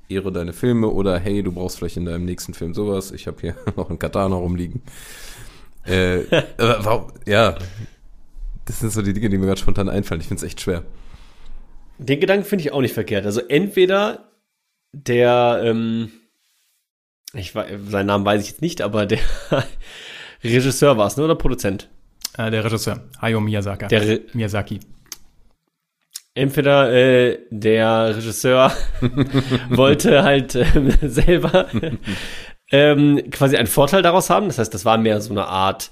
[0.09, 3.11] ehre deine Filme oder hey, du brauchst vielleicht in deinem nächsten Film sowas.
[3.11, 4.81] Ich habe hier noch einen Katana rumliegen.
[5.85, 6.21] Äh,
[6.57, 7.57] warum, ja,
[8.65, 10.21] das sind so die Dinge, die mir gerade spontan einfallen.
[10.21, 10.83] Ich finde es echt schwer.
[11.97, 13.25] Den Gedanken finde ich auch nicht verkehrt.
[13.25, 14.31] Also entweder
[14.93, 16.11] der, ähm,
[17.33, 19.19] ich wei- seinen Namen weiß ich jetzt nicht, aber der
[20.43, 21.23] Regisseur war es, ne?
[21.23, 21.89] Oder Produzent?
[22.37, 23.87] Äh, der Regisseur, Hayao Miyazaki.
[23.87, 24.79] Der Re Miyazaki.
[26.35, 28.71] entweder äh, der Regisseur
[29.69, 31.67] wollte halt ähm, selber
[32.71, 34.47] ähm, quasi einen Vorteil daraus haben.
[34.47, 35.91] Das heißt, das war mehr so eine Art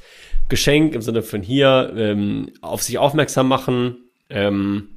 [0.49, 3.97] Geschenk im Sinne von hier ähm, auf sich aufmerksam machen.
[4.29, 4.89] Ähm,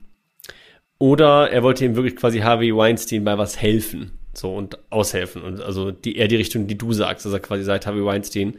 [0.98, 4.18] oder er wollte ihm wirklich quasi Harvey Weinstein bei was helfen.
[4.38, 5.42] So und aushelfen.
[5.42, 7.26] Und also die, eher die Richtung, die du sagst.
[7.26, 8.58] Also quasi sagt, Harvey Weinstein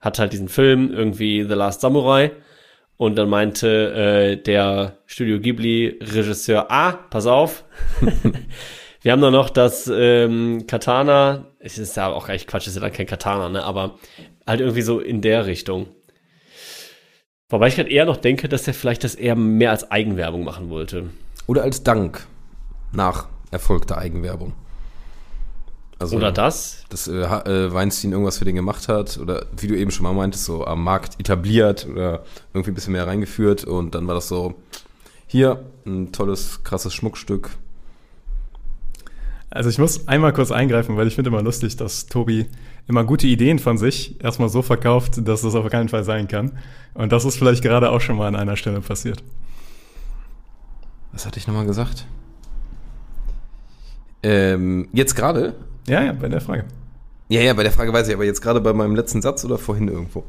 [0.00, 2.32] hat halt diesen Film, irgendwie The Last Samurai.
[2.96, 7.64] Und dann meinte äh, der Studio Ghibli-Regisseur, ah, pass auf,
[9.02, 12.80] wir haben doch noch das ähm, Katana, es ist ja auch eigentlich Quatsch, ist ja
[12.80, 13.98] dann kein Katana, ne, aber
[14.46, 15.88] halt irgendwie so in der Richtung.
[17.50, 20.70] Wobei ich halt eher noch denke, dass er vielleicht das eher mehr als Eigenwerbung machen
[20.70, 21.10] wollte.
[21.46, 22.26] Oder als Dank
[22.92, 24.54] nach erfolgter Eigenwerbung.
[25.98, 26.84] Also, Oder das?
[26.90, 30.12] dass äh, äh, Weinstein irgendwas für den gemacht hat oder wie du eben schon mal
[30.12, 34.28] meintest, so am Markt etabliert oder irgendwie ein bisschen mehr reingeführt und dann war das
[34.28, 34.54] so,
[35.26, 37.50] hier, ein tolles, krasses Schmuckstück.
[39.48, 42.46] Also ich muss einmal kurz eingreifen, weil ich finde immer lustig, dass Tobi
[42.88, 46.58] immer gute Ideen von sich erstmal so verkauft, dass das auf keinen Fall sein kann.
[46.94, 49.22] Und das ist vielleicht gerade auch schon mal an einer Stelle passiert.
[51.12, 52.06] Was hatte ich nochmal gesagt?
[54.22, 55.54] Ähm, jetzt gerade?
[55.88, 56.64] Ja, ja, bei der Frage.
[57.28, 59.58] Ja, ja, bei der Frage weiß ich, aber jetzt gerade bei meinem letzten Satz oder
[59.58, 60.24] vorhin irgendwo?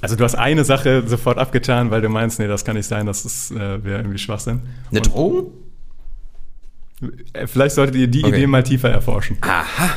[0.00, 3.06] Also du hast eine Sache sofort abgetan, weil du meinst, nee, das kann nicht sein,
[3.06, 4.62] das ist, äh, wäre irgendwie Schwachsinn.
[4.90, 5.52] Eine Und, Drohung?
[7.32, 8.34] äh, Vielleicht solltet ihr die Okay.
[8.36, 9.36] Idee mal tiefer erforschen.
[9.42, 9.90] Aha,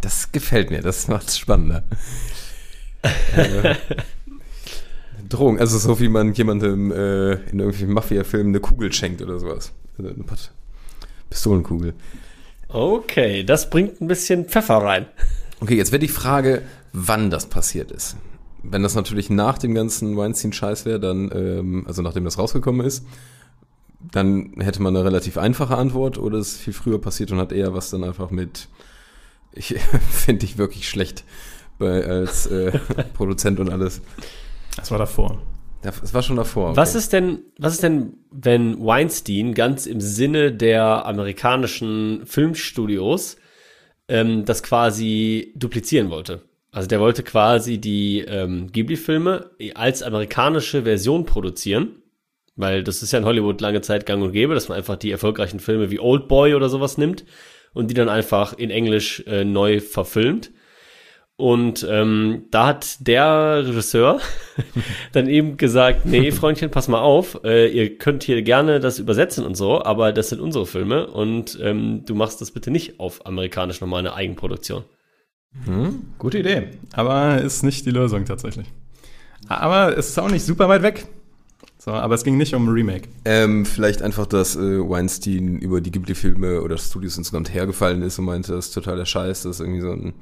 [0.00, 1.84] das gefällt mir, das macht's spannender.
[3.02, 3.74] äh,
[5.28, 9.72] Drohung, also so wie man jemandem äh, in irgendwelchen Mafia-Filmen eine Kugel schenkt oder sowas.
[9.98, 10.24] Also eine
[11.30, 11.94] Pistolenkugel.
[12.72, 15.06] Okay, das bringt ein bisschen Pfeffer rein.
[15.60, 18.16] Okay, jetzt wäre die Frage, wann das passiert ist.
[18.62, 23.04] Wenn das natürlich nach dem ganzen Weinstein-Scheiß wäre, dann, ähm, also nachdem das rausgekommen ist,
[24.00, 27.52] dann hätte man eine relativ einfache Antwort oder es ist viel früher passiert und hat
[27.52, 28.68] eher was dann einfach mit,
[29.52, 29.74] ich
[30.10, 31.24] finde ich wirklich schlecht
[31.78, 32.78] bei, als äh,
[33.14, 34.00] Produzent und alles.
[34.76, 35.42] Das war davor.
[35.84, 36.76] Es war schon davor.
[36.76, 43.36] Was ist denn, was ist denn, wenn Weinstein ganz im Sinne der amerikanischen Filmstudios
[44.08, 46.42] ähm, das quasi duplizieren wollte?
[46.70, 52.02] Also der wollte quasi die ähm, Ghibli-Filme als amerikanische Version produzieren,
[52.56, 55.10] weil das ist ja in Hollywood lange Zeit gang und gäbe, dass man einfach die
[55.10, 57.24] erfolgreichen Filme wie Old Boy oder sowas nimmt
[57.74, 60.50] und die dann einfach in Englisch äh, neu verfilmt.
[61.36, 64.20] Und ähm, da hat der Regisseur
[65.12, 69.44] dann eben gesagt, nee, Freundchen, pass mal auf, äh, ihr könnt hier gerne das übersetzen
[69.44, 73.26] und so, aber das sind unsere Filme und ähm, du machst das bitte nicht auf
[73.26, 74.84] amerikanisch nochmal eine Eigenproduktion.
[76.18, 78.66] Gute Idee, aber ist nicht die Lösung tatsächlich.
[79.48, 81.06] Aber es ist auch nicht super weit weg.
[81.78, 83.08] So, aber es ging nicht um ein Remake.
[83.24, 88.26] Ähm, vielleicht einfach, dass äh, Weinstein über die Ghibli-Filme oder Studios insgesamt hergefallen ist und
[88.26, 90.14] meinte, das ist totaler Scheiß, das ist irgendwie so ein,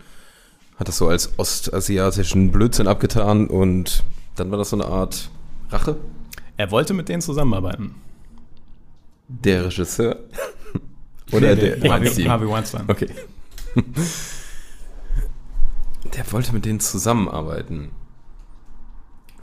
[0.80, 4.02] hat das so als ostasiatischen Blödsinn abgetan und
[4.34, 5.30] dann war das so eine Art
[5.68, 5.96] Rache.
[6.56, 7.94] Er wollte mit denen zusammenarbeiten.
[9.28, 10.16] Der Regisseur.
[11.32, 12.28] Oder der Harvey, Weinstein.
[12.28, 12.84] Harvey Weinstein.
[12.88, 13.08] Okay.
[16.16, 17.90] Der wollte mit denen zusammenarbeiten.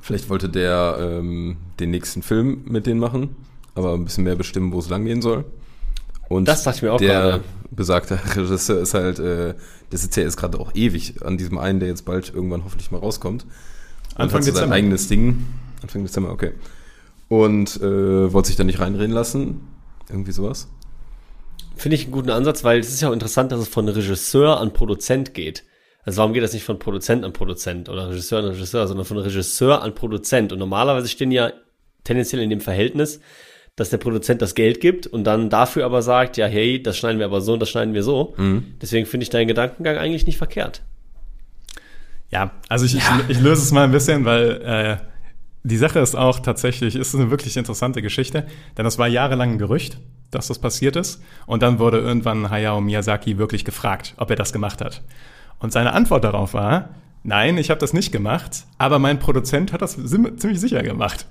[0.01, 3.37] Vielleicht wollte der ähm, den nächsten Film mit denen machen,
[3.73, 5.45] aber ein bisschen mehr bestimmen, wo es langgehen soll.
[6.27, 7.43] Und Das dachte ich mir auch der gerade.
[7.71, 9.55] Besagter Regisseur ist halt, äh,
[9.91, 12.91] der sitzt ja jetzt gerade auch ewig an diesem einen, der jetzt bald irgendwann hoffentlich
[12.91, 13.43] mal rauskommt.
[13.43, 14.75] Und Anfang hat so sein Dezember.
[14.75, 15.45] eigenes Ding.
[15.81, 16.53] Anfang Dezember, okay.
[17.29, 19.61] Und äh, wollte sich da nicht reinreden lassen.
[20.09, 20.67] Irgendwie sowas.
[21.75, 24.59] Finde ich einen guten Ansatz, weil es ist ja auch interessant, dass es von Regisseur
[24.59, 25.63] an Produzent geht.
[26.03, 29.17] Also warum geht das nicht von Produzent an Produzent oder Regisseur an Regisseur, sondern von
[29.17, 30.53] Regisseur an Produzent?
[30.53, 31.51] Und normalerweise stehen ja
[32.05, 33.19] tendenziell in dem Verhältnis,
[33.77, 37.19] dass der Produzent das Geld gibt und dann dafür aber sagt, ja, hey, das schneiden
[37.19, 38.33] wir aber so und das schneiden wir so.
[38.81, 40.81] Deswegen finde ich deinen Gedankengang eigentlich nicht verkehrt.
[42.31, 44.97] Ja, also ich, ich, ich löse es mal ein bisschen, weil äh,
[45.63, 49.57] die Sache ist auch tatsächlich, ist eine wirklich interessante Geschichte, denn es war jahrelang ein
[49.59, 49.99] Gerücht,
[50.31, 51.21] dass das passiert ist.
[51.45, 55.03] Und dann wurde irgendwann Hayao Miyazaki wirklich gefragt, ob er das gemacht hat.
[55.59, 56.89] Und seine Antwort darauf war,
[57.27, 61.27] nein, ich habe das nicht gemacht, aber mein Produzent hat das ziemlich sicher gemacht.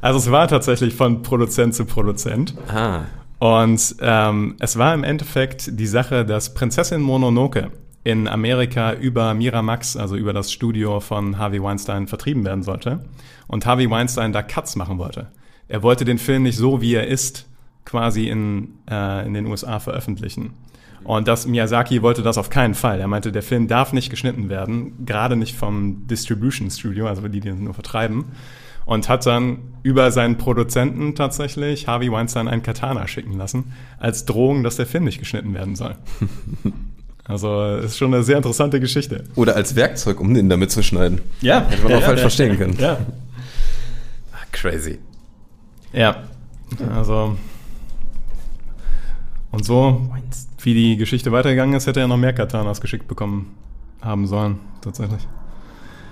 [0.00, 2.54] Also es war tatsächlich von Produzent zu Produzent.
[2.68, 3.02] Ah.
[3.38, 7.72] Und ähm, es war im Endeffekt die Sache, dass Prinzessin Mononoke
[8.04, 13.04] in Amerika über Miramax, also über das Studio von Harvey Weinstein, vertrieben werden sollte.
[13.48, 15.26] Und Harvey Weinstein da Cuts machen wollte.
[15.66, 17.46] Er wollte den Film nicht so, wie er ist,
[17.84, 20.54] quasi in, äh, in den USA veröffentlichen.
[21.04, 23.00] Und das Miyazaki wollte das auf keinen Fall.
[23.00, 27.40] Er meinte, der Film darf nicht geschnitten werden, gerade nicht vom Distribution Studio, also die,
[27.40, 28.26] die ihn nur vertreiben.
[28.84, 34.64] Und hat dann über seinen Produzenten tatsächlich Harvey Weinstein ein Katana schicken lassen, als Drohung,
[34.64, 35.94] dass der Film nicht geschnitten werden soll.
[37.24, 39.22] Also ist schon eine sehr interessante Geschichte.
[39.36, 41.20] Oder als Werkzeug, um den damit zu schneiden.
[41.40, 42.76] Ja, Hätte man auch falsch verstehen können.
[42.80, 42.98] Ja,
[44.32, 44.98] Ah, crazy.
[45.92, 46.16] ja.
[46.92, 47.36] Also
[49.52, 50.10] und so,
[50.62, 53.54] wie die Geschichte weitergegangen ist, hätte er noch mehr Katanas geschickt bekommen
[54.00, 55.22] haben sollen, tatsächlich.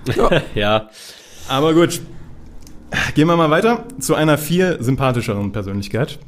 [0.55, 0.89] Ja,
[1.49, 2.01] Aber gut.
[3.15, 6.19] Gehen wir mal weiter zu einer viel sympathischeren Persönlichkeit.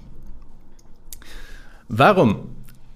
[1.88, 2.48] Warum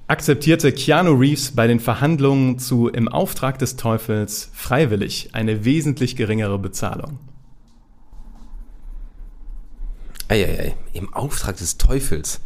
[0.06, 6.58] akzeptierte Keanu Reeves bei den Verhandlungen zu Im Auftrag des Teufels freiwillig eine wesentlich geringere
[6.58, 7.18] Bezahlung?
[10.28, 12.40] Eieiei, im Auftrag des Teufels.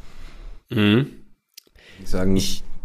[0.71, 1.20] mhm.
[2.03, 2.41] Ich sagen,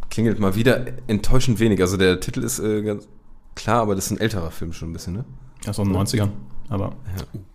[0.09, 1.81] klingelt mal wieder enttäuschend wenig.
[1.81, 3.07] Also der Titel ist äh, ganz
[3.55, 5.25] klar, aber das ist ein älterer Film schon ein bisschen, ne?
[5.65, 6.29] Ja, so in den 90ern.
[6.69, 6.95] Aber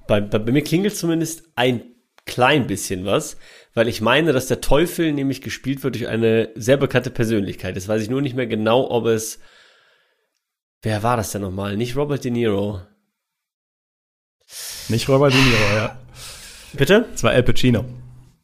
[0.07, 1.83] Bei, bei, bei mir klingelt zumindest ein
[2.27, 3.37] klein bisschen was,
[3.75, 7.75] weil ich meine, dass der Teufel nämlich gespielt wird durch eine sehr bekannte Persönlichkeit.
[7.77, 9.41] Jetzt weiß ich nur nicht mehr genau, ob es.
[10.83, 11.77] Wer war das denn nochmal?
[11.77, 12.81] Nicht Robert De Niro.
[14.89, 15.99] nicht Robert De Niro, ja.
[16.73, 17.07] Bitte?
[17.15, 17.85] Es war Al Pacino.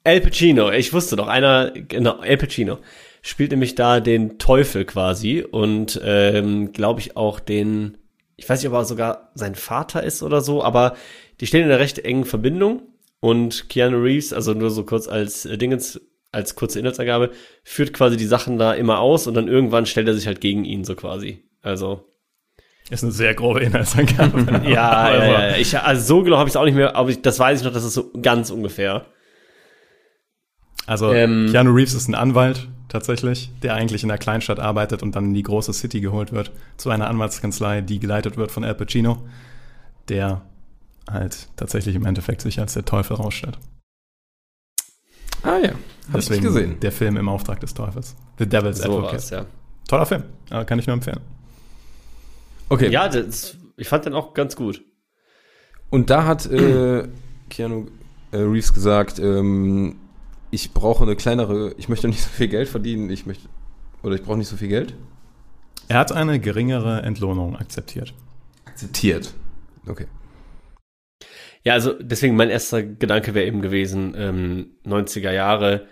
[0.05, 2.79] El Pacino, ich wusste doch, einer, genau, El Pacino
[3.27, 7.99] spielt nämlich da den Teufel quasi und ähm, glaube ich auch den,
[8.37, 10.95] ich weiß nicht, ob er sogar sein Vater ist oder so, aber
[11.41, 12.83] die stehen in einer recht engen Verbindung
[13.19, 17.33] und Keanu Reeves, also nur so kurz als äh, Dingens, als kurze Inhaltsangabe,
[17.65, 20.65] führt quasi die Sachen da immer aus und dann irgendwann stellt er sich halt gegen
[20.65, 21.43] ihn so quasi.
[21.63, 22.05] Also
[22.91, 24.63] Ist eine sehr grobe Inhaltsangabe.
[24.71, 27.11] ja, Also, ja, ja, ich, also so genau habe ich es auch nicht mehr, aber
[27.11, 29.07] ich, das weiß ich noch, das ist so ganz ungefähr.
[30.87, 35.15] Also Ähm, Keanu Reeves ist ein Anwalt tatsächlich, der eigentlich in der Kleinstadt arbeitet und
[35.17, 38.75] dann in die große City geholt wird zu einer Anwaltskanzlei, die geleitet wird von Al
[38.75, 39.19] Pacino,
[40.09, 40.43] der
[41.11, 43.59] halt tatsächlich im Endeffekt sich als der Teufel rausstellt.
[45.43, 45.73] Ah ja,
[46.13, 46.81] hab ich nicht gesehen.
[46.81, 48.17] der Film im Auftrag des Teufels.
[48.39, 49.13] The Devil's So Advocate.
[49.13, 49.47] war's, ja.
[49.89, 50.25] Toller Film,
[50.67, 51.21] kann ich nur empfehlen.
[52.69, 52.91] Okay.
[52.91, 54.83] Ja, das, ich fand den auch ganz gut.
[55.91, 57.07] Und da hat äh,
[57.51, 57.87] Keanu
[58.33, 59.97] äh, Reeves gesagt, ähm,
[60.51, 63.49] ich brauche eine kleinere, ich möchte nicht so viel Geld verdienen, ich möchte,
[64.03, 64.95] oder ich brauche nicht so viel Geld.
[65.89, 68.15] Er hat eine geringere Entlohnung akzeptiert.
[68.65, 69.35] Akzeptiert.
[69.87, 70.07] Okay.
[71.63, 75.87] Ja, also deswegen mein erster Gedanke wäre eben gewesen, ähm, 90er Jahre.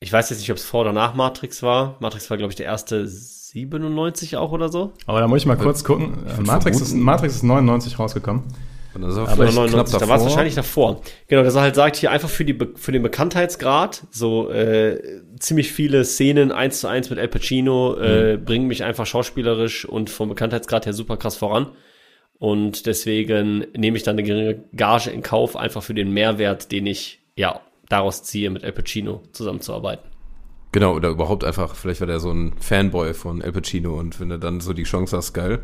[0.00, 1.96] Ich weiß jetzt nicht, ob es vor oder nach Matrix war.
[2.00, 4.92] Matrix war, glaube ich, der erste 97 auch oder so.
[5.06, 6.26] Aber da muss ich mal kurz gucken.
[6.26, 8.42] Äh, Matrix ist, Matrix ist 99 rausgekommen.
[8.94, 11.00] Und ist er Aber vielleicht 99, knapp da war es wahrscheinlich davor.
[11.28, 15.00] Genau, dass er halt sagt, hier einfach für, die, Be- für den Bekanntheitsgrad, so äh,
[15.38, 20.10] ziemlich viele Szenen eins zu eins mit Al Pacino äh, bringen mich einfach schauspielerisch und
[20.10, 21.68] vom Bekanntheitsgrad her super krass voran.
[22.38, 26.86] Und deswegen nehme ich dann eine geringe Gage in Kauf, einfach für den Mehrwert, den
[26.86, 30.04] ich ja daraus ziehe, mit Al Pacino zusammenzuarbeiten.
[30.72, 34.30] Genau, oder überhaupt einfach, vielleicht war der so ein Fanboy von Al Pacino und wenn
[34.30, 35.60] du dann so die Chance hast, geil,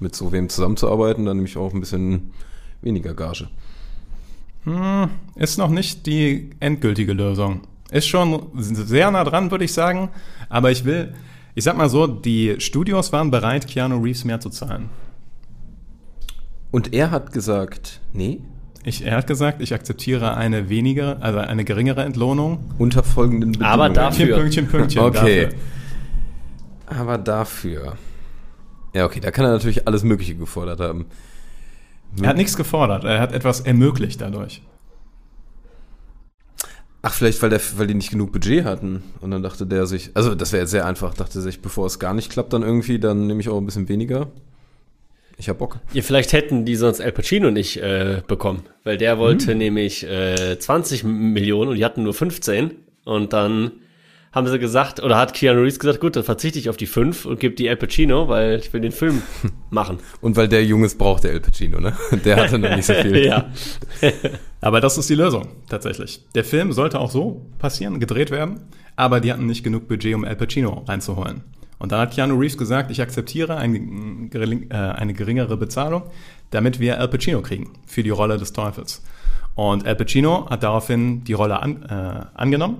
[0.00, 2.32] mit so wem zusammenzuarbeiten, dann nehme ich auch ein bisschen
[2.82, 3.48] weniger Gage.
[5.36, 7.62] Ist noch nicht die endgültige Lösung.
[7.90, 10.10] Ist schon sehr nah dran, würde ich sagen.
[10.50, 11.14] Aber ich will,
[11.54, 14.90] ich sag mal so, die Studios waren bereit, Keanu Reeves mehr zu zahlen.
[16.70, 18.40] Und er hat gesagt, nee,
[18.84, 22.70] Ich, er hat gesagt, ich akzeptiere eine weniger, also eine geringere Entlohnung.
[22.78, 23.72] unter folgenden Bedingungen.
[23.72, 25.24] Aber dafür- Pünktchen, Pünktchen, Pünktchen.
[25.24, 25.48] Okay.
[26.86, 27.00] Dafür.
[27.00, 27.96] Aber dafür.
[28.94, 31.06] Ja, okay, da kann er natürlich alles Mögliche gefordert haben.
[32.20, 34.62] Er hat nichts gefordert, er hat etwas ermöglicht dadurch.
[37.00, 39.02] Ach, vielleicht, weil, der, weil die nicht genug Budget hatten.
[39.20, 41.98] Und dann dachte der sich, also das wäre jetzt sehr einfach, dachte sich, bevor es
[41.98, 44.28] gar nicht klappt, dann irgendwie, dann nehme ich auch ein bisschen weniger.
[45.36, 45.78] Ich hab Bock.
[45.92, 50.58] Ja, vielleicht hätten die sonst Al Pacino nicht äh, bekommen, weil der wollte nämlich äh,
[50.58, 52.72] 20 Millionen und die hatten nur 15
[53.04, 53.70] und dann
[54.32, 57.24] haben sie gesagt, oder hat Keanu Reeves gesagt, gut, dann verzichte ich auf die 5
[57.24, 59.22] und gebe die Al Pacino, weil ich will den Film
[59.70, 59.98] machen.
[60.20, 61.94] Und weil der Junges brauchte El Pacino, ne?
[62.24, 63.24] Der hatte noch nicht so viel.
[63.24, 63.50] ja.
[64.60, 66.24] Aber das ist die Lösung, tatsächlich.
[66.34, 68.60] Der Film sollte auch so passieren, gedreht werden,
[68.96, 71.42] aber die hatten nicht genug Budget, um Al Pacino reinzuholen.
[71.78, 76.02] Und dann hat Keanu Reeves gesagt, ich akzeptiere ein, gering- äh, eine geringere Bezahlung,
[76.50, 79.02] damit wir Al Pacino kriegen für die Rolle des Teufels.
[79.54, 82.78] Und Al Pacino hat daraufhin die Rolle an, äh, angenommen.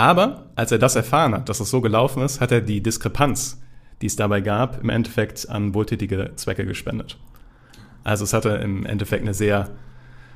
[0.00, 3.60] Aber als er das erfahren hat, dass es so gelaufen ist, hat er die Diskrepanz,
[4.00, 7.18] die es dabei gab, im Endeffekt an wohltätige Zwecke gespendet.
[8.02, 9.68] Also es hatte im Endeffekt eine sehr,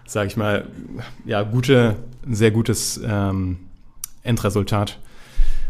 [0.07, 0.67] sage ich mal,
[1.25, 1.97] ja, gute,
[2.29, 3.57] sehr gutes ähm,
[4.23, 4.99] Endresultat.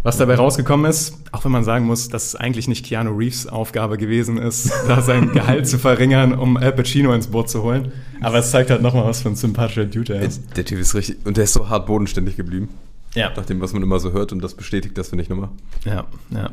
[0.02, 3.46] Was dabei rausgekommen ist, auch wenn man sagen muss, dass es eigentlich nicht Keanu Reeves
[3.46, 7.92] Aufgabe gewesen ist, da sein Gehalt zu verringern, um Al Pacino ins Boot zu holen.
[8.20, 10.42] Aber es zeigt halt nochmal, was für ein sympathischer Dude er ist.
[10.56, 12.70] der Typ ist richtig, und der ist so hart bodenständig geblieben.
[13.14, 15.50] Ja, Nach dem, was man immer so hört, und das bestätigt das, finde ich nochmal.
[15.84, 16.50] ja, ja.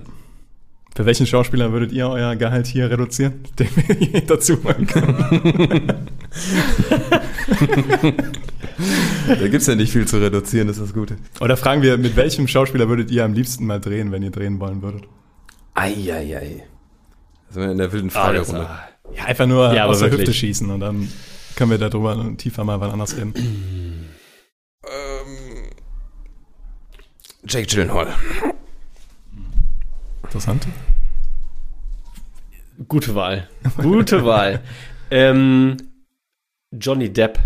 [0.93, 5.93] Für welchen Schauspieler würdet ihr euer Gehalt hier reduzieren, den wir hier dazu machen können?
[9.28, 11.17] Da gibt's ja nicht viel zu reduzieren, das ist das Gute.
[11.39, 14.60] Oder fragen wir, mit welchem Schauspieler würdet ihr am liebsten mal drehen, wenn ihr drehen
[14.60, 15.04] wollen würdet?
[15.76, 16.63] Eieiei.
[17.47, 18.69] Da sind wir in der wilden Ah, das, Fragerunde.
[18.69, 18.84] ah,
[19.15, 20.28] Ja, einfach nur Ja, aber aus der wirklich.
[20.30, 21.08] Hüfte schießen und dann
[21.56, 23.34] können wir darüber tiefer mal wann anders reden.
[27.47, 28.13] Jake Gyllenhaal.
[30.23, 30.67] Interessant.
[32.88, 33.49] gute Wahl.
[33.77, 34.62] Gute Wahl.
[35.10, 35.77] ähm,
[36.71, 37.39] Johnny Depp.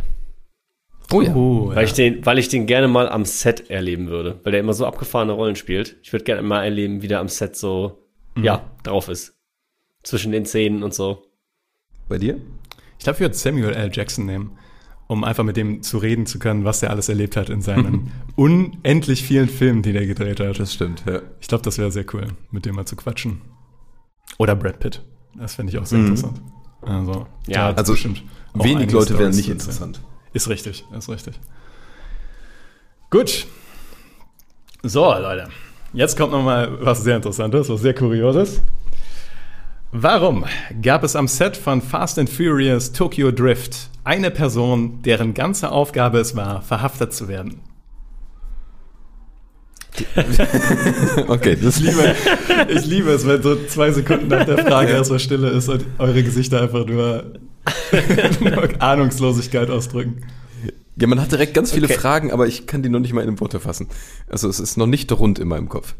[1.11, 1.33] Oh ja.
[1.35, 4.39] Oh, Weil, ich den, weil ich den gerne mal am Set erleben würde.
[4.43, 5.97] Weil der immer so abgefahrene Rollen spielt.
[6.03, 8.03] Ich würde gerne mal erleben, wie der am Set so,
[8.37, 9.35] ja, drauf ist.
[10.03, 11.23] Zwischen den Szenen und so.
[12.07, 12.39] Bei dir?
[12.97, 13.89] Ich glaube, ich würde Samuel L.
[13.91, 14.57] Jackson nehmen,
[15.07, 18.11] um einfach mit dem zu reden zu können, was er alles erlebt hat in seinen
[18.35, 20.59] unendlich vielen Filmen, die der gedreht hat.
[20.59, 21.19] Das stimmt, ja.
[21.39, 23.41] Ich glaube, das wäre sehr cool, mit dem mal zu quatschen.
[24.37, 25.01] Oder Brad Pitt.
[25.37, 26.05] Das fände ich auch sehr Mhm.
[26.07, 26.41] interessant.
[26.81, 29.89] Also, Ja, also bestimmt auch Wenig Leute wären Storys nicht zu erzählen.
[29.89, 30.01] interessant.
[30.33, 31.39] Ist richtig, ist richtig.
[33.09, 33.47] Gut.
[34.83, 35.47] So, Leute.
[35.93, 38.61] Jetzt kommt noch mal was sehr Interessantes, was sehr Kurioses.
[39.91, 40.45] Warum
[40.81, 46.19] gab es am Set von Fast and Furious Tokyo Drift eine Person, deren ganze Aufgabe
[46.19, 47.59] es war, verhaftet zu werden?
[51.27, 52.15] Okay, das liebe,
[52.67, 56.21] ich liebe es, wenn so zwei Sekunden nach der Frage erstmal Stille ist und eure
[56.21, 57.39] Gesichter einfach nur,
[58.41, 60.25] nur Ahnungslosigkeit ausdrücken.
[60.99, 61.95] Ja, man hat direkt ganz viele Okay.
[61.97, 63.87] Fragen, aber ich kann die noch nicht mal in Worte fassen.
[64.27, 65.95] Also es ist noch nicht rund in meinem Kopf.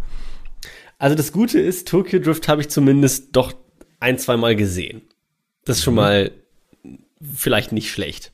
[0.98, 3.54] Also das Gute ist, Tokyo Drift habe ich zumindest doch
[4.00, 5.02] ein, zwei Mal gesehen.
[5.66, 6.32] Das ist schon mal
[7.34, 8.34] vielleicht nicht schlecht.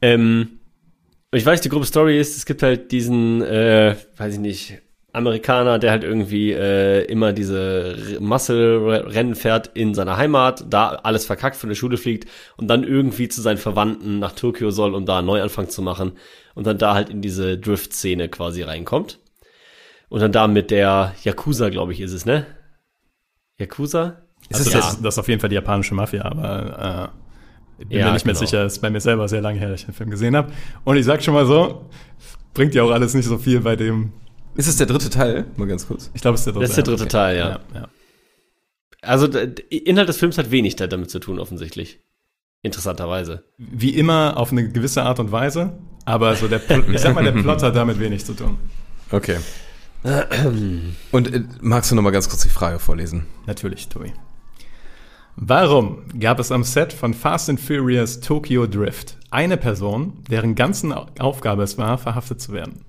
[0.00, 0.60] Ähm,
[1.32, 5.78] ich weiß, die grobe Story ist, es gibt halt diesen, äh, weiß ich nicht, Amerikaner,
[5.78, 11.68] der halt irgendwie äh, immer diese Muscle-Rennen fährt in seiner Heimat, da alles verkackt von
[11.68, 15.28] der Schule fliegt und dann irgendwie zu seinen Verwandten nach Tokio soll, um da einen
[15.28, 16.18] Neuanfang zu machen
[16.54, 19.20] und dann da halt in diese Drift-Szene quasi reinkommt.
[20.08, 22.46] Und dann da mit der Yakuza, glaube ich, ist es, ne?
[23.58, 24.22] Yakuza?
[24.50, 24.80] Das, Also ist, ja.
[24.80, 27.23] das, das ist auf jeden Fall die japanische Mafia, aber äh,
[27.78, 28.44] ich bin Ja, mir nicht mehr genau.
[28.46, 28.64] sicher.
[28.64, 30.52] Ist bei mir selber sehr lange her, dass ich den Film gesehen habe.
[30.84, 31.86] Und ich sag schon mal so,
[32.54, 34.12] bringt ja auch alles nicht so viel bei dem.
[34.54, 35.46] Ist es der dritte Teil?
[35.56, 36.10] Mal ganz kurz.
[36.14, 36.62] Ich glaube, es ist der dritte.
[36.68, 37.08] Das ist der dritte.
[37.08, 37.48] Teil, ja.
[37.48, 37.88] ja, ja.
[39.02, 41.98] Also Inhalt des Films hat wenig da- damit zu tun, offensichtlich.
[42.62, 43.44] Interessanterweise.
[43.58, 47.32] Wie immer auf eine gewisse Art und Weise, aber so der, ich sag mal, der
[47.32, 48.56] Plot hat damit wenig zu tun.
[49.10, 49.36] Okay.
[51.12, 53.26] Und äh, magst du noch mal ganz kurz die Frage vorlesen?
[53.46, 54.12] Natürlich, Tobi.
[55.36, 60.92] Warum gab es am Set von Fast and Furious Tokyo Drift eine Person, deren ganzen
[60.92, 62.82] Au- Aufgabe es war, verhaftet zu werden?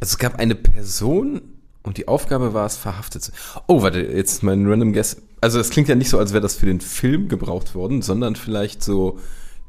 [0.00, 1.42] Also es gab eine Person
[1.82, 3.32] und die Aufgabe war es, verhaftet zu.
[3.66, 5.20] Oh, warte, jetzt mein random Guess.
[5.42, 8.34] Also es klingt ja nicht so, als wäre das für den Film gebraucht worden, sondern
[8.34, 9.18] vielleicht so,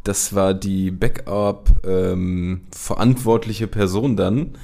[0.05, 4.57] das war die Backup ähm, verantwortliche Person dann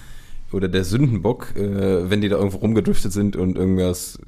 [0.54, 4.20] oder der Sündenbock, äh, wenn die da irgendwo rumgedriftet sind und irgendwas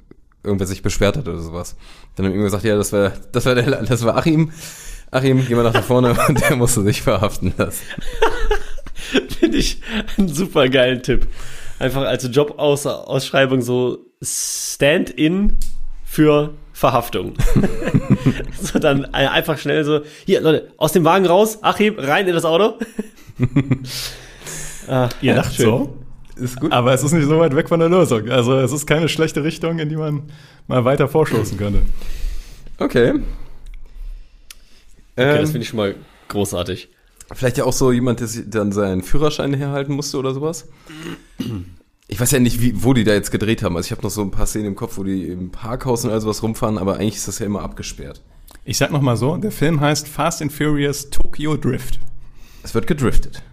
[0.43, 1.75] irgendwer sich beschwert hat oder sowas.
[2.15, 4.51] Dann haben irgendwer gesagt, ja, das war das war der das war Achim.
[5.11, 7.83] Achim, geh mal nach da vorne und der musste sich verhaften lassen.
[9.39, 9.81] Finde ich
[10.17, 11.27] einen super geilen Tipp.
[11.79, 15.57] Einfach als Jobausschreibung so Stand-in
[16.03, 17.33] für Verhaftung.
[18.61, 22.45] so dann einfach schnell so, hier Leute, aus dem Wagen raus, Achim, rein in das
[22.45, 22.77] Auto.
[24.87, 25.65] ah, Ihr dacht schön.
[25.65, 25.98] so.
[26.39, 26.71] Ist gut.
[26.71, 28.29] Aber es ist nicht so weit weg von der Lösung.
[28.29, 30.23] Also es ist keine schlechte Richtung, in die man
[30.67, 31.81] mal weiter vorstoßen könnte.
[32.77, 33.11] Okay.
[33.11, 33.21] Okay,
[35.17, 35.95] Ähm, das finde ich schon mal
[36.29, 36.89] großartig.
[37.33, 40.67] Vielleicht ja auch so jemand, der sich dann seinen Führerschein herhalten musste oder sowas.
[42.07, 43.75] Ich weiß ja nicht, wie, wo die da jetzt gedreht haben.
[43.75, 46.11] Also ich habe noch so ein paar Szenen im Kopf, wo die im Parkhaus und
[46.11, 48.21] all sowas rumfahren, aber eigentlich ist das ja immer abgesperrt.
[48.65, 51.99] Ich sag noch mal so, der Film heißt Fast and Furious Tokyo Drift.
[52.63, 53.43] Es wird gedriftet.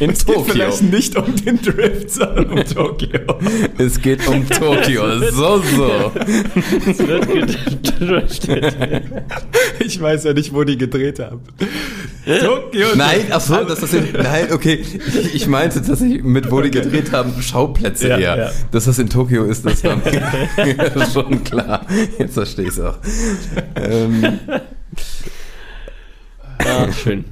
[0.00, 0.52] In es geht Tokio.
[0.52, 3.20] vielleicht nicht um den Drift, sondern um Tokio.
[3.78, 5.18] Es geht um Tokio.
[5.30, 6.12] So, so.
[6.88, 7.28] Es wird
[7.82, 8.76] gedriftet.
[9.80, 11.40] Ich weiß ja nicht, wo die gedreht haben.
[12.24, 12.88] Tokio.
[12.96, 14.74] Nein, ach so, das ist in, nein, okay.
[14.74, 18.36] Ich, ich meinte tatsächlich mit, wo die gedreht haben, Schauplätze Ja, eher.
[18.36, 18.50] ja.
[18.70, 21.86] Dass das in Tokio ist, das war mir schon klar.
[22.18, 22.98] Jetzt verstehe ich es auch.
[23.76, 24.38] Ähm,
[26.58, 27.24] Ah, schön.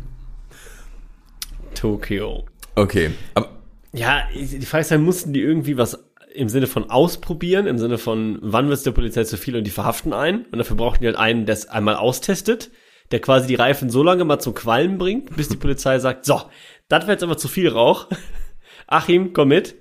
[1.79, 2.45] Tokio.
[2.75, 3.51] okay, aber
[3.93, 6.05] Ja, die Frage ist dann, mussten die irgendwie was
[6.35, 9.65] im Sinne von ausprobieren, im Sinne von, wann wird es der Polizei zu viel und
[9.65, 10.45] die verhaften einen?
[10.47, 12.71] Und dafür brauchten die halt einen, der es einmal austestet,
[13.11, 16.43] der quasi die Reifen so lange mal zum Qualmen bringt, bis die Polizei sagt, so,
[16.89, 18.09] das wird jetzt aber zu viel Rauch.
[18.87, 19.75] Achim, komm mit.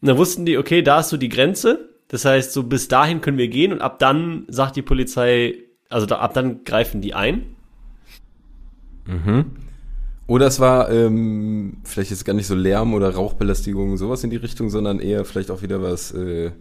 [0.00, 1.88] Und dann wussten die, okay, da ist so die Grenze.
[2.08, 5.54] Das heißt, so bis dahin können wir gehen und ab dann sagt die Polizei,
[5.88, 7.56] also da, ab dann greifen die ein.
[10.26, 14.36] Oder es war ähm, vielleicht jetzt gar nicht so Lärm oder Rauchbelästigung, sowas in die
[14.36, 16.52] Richtung, sondern eher vielleicht auch wieder was äh,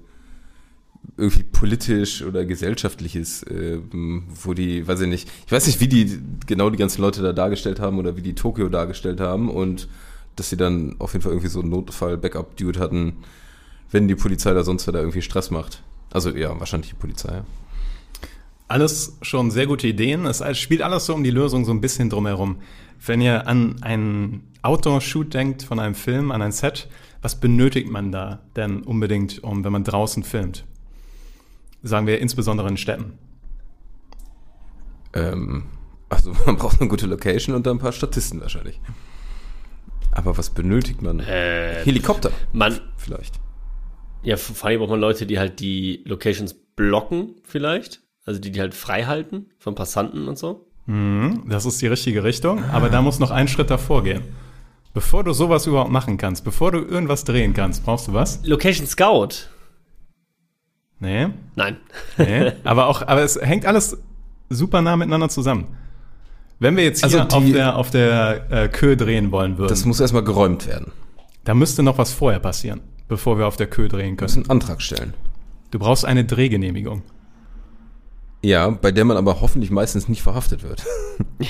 [1.18, 6.20] irgendwie politisch oder gesellschaftliches, ähm, wo die, weiß ich nicht, ich weiß nicht, wie die
[6.48, 9.88] genau die ganzen Leute da dargestellt haben oder wie die Tokio dargestellt haben und
[10.36, 13.18] dass sie dann auf jeden Fall irgendwie so einen Notfall-Backup-Dude hatten,
[13.92, 15.84] wenn die Polizei da sonst wieder irgendwie Stress macht.
[16.12, 17.42] Also ja, wahrscheinlich die Polizei.
[18.72, 20.26] Alles schon sehr gute Ideen.
[20.26, 22.62] Es spielt alles so um die Lösung so ein bisschen drumherum.
[23.06, 26.88] Wenn ihr an einen Outdoor-Shoot denkt von einem Film, an ein Set,
[27.22, 30.64] was benötigt man da denn unbedingt, um, wenn man draußen filmt?
[31.84, 33.18] Sagen wir insbesondere in Städten.
[35.16, 35.66] Ähm,
[36.08, 38.80] also man braucht eine gute Location und dann ein paar Statisten wahrscheinlich.
[40.14, 41.20] Aber was benötigt man?
[41.20, 43.38] Äh, Helikopter man, vielleicht.
[44.24, 48.02] Ja, vor allem braucht man Leute, die halt die Locations blocken, vielleicht.
[48.26, 50.68] Also die, die halt frei halten von Passanten und so.
[50.86, 54.22] Mhm, das ist die richtige Richtung, aber da muss noch ein Schritt davor gehen.
[54.94, 58.46] Bevor du sowas überhaupt machen kannst, bevor du irgendwas drehen kannst, brauchst du was?
[58.46, 59.48] Location Scout.
[61.00, 61.78] Nee, Nein.
[62.18, 62.52] nee.
[62.64, 63.98] aber auch, aber es hängt alles
[64.50, 65.68] super nah miteinander zusammen.
[66.60, 69.70] Wenn wir jetzt hier Also auf die- der, auf der äh, Kö drehen wollen würden,
[69.70, 70.92] Das muss erstmal geräumt werden.
[71.44, 74.46] da müsste noch was vorher passieren, bevor wir auf der Kö drehen Du musst können.
[74.50, 75.16] einen Antrag stellen.
[75.72, 77.02] Du brauchst eine Drehgenehmigung.
[78.44, 80.84] Ja, bei der man aber hoffentlich meistens nicht verhaftet wird.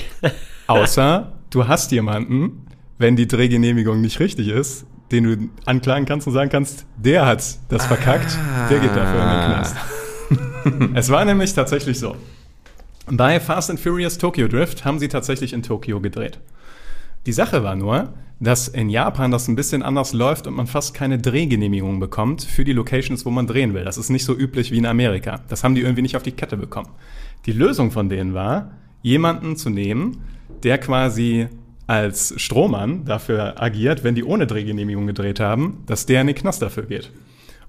[0.66, 2.66] Außer du hast jemanden,
[2.98, 7.42] wenn die Drehgenehmigung nicht richtig ist, den du anklagen kannst und sagen kannst, der hat
[7.68, 8.38] das verkackt,
[8.70, 9.76] der geht dafür in den Knast.
[10.94, 12.16] es war nämlich tatsächlich so.
[13.06, 16.38] Bei Fast and Furious Tokyo Drift haben sie tatsächlich in Tokio gedreht.
[17.26, 20.94] Die Sache war nur, dass in Japan das ein bisschen anders läuft und man fast
[20.94, 23.84] keine Drehgenehmigung bekommt für die Locations, wo man drehen will.
[23.84, 25.40] Das ist nicht so üblich wie in Amerika.
[25.48, 26.88] Das haben die irgendwie nicht auf die Kette bekommen.
[27.46, 30.22] Die Lösung von denen war, jemanden zu nehmen,
[30.64, 31.48] der quasi
[31.86, 36.62] als Strohmann dafür agiert, wenn die ohne Drehgenehmigung gedreht haben, dass der in den Knast
[36.62, 37.12] dafür geht.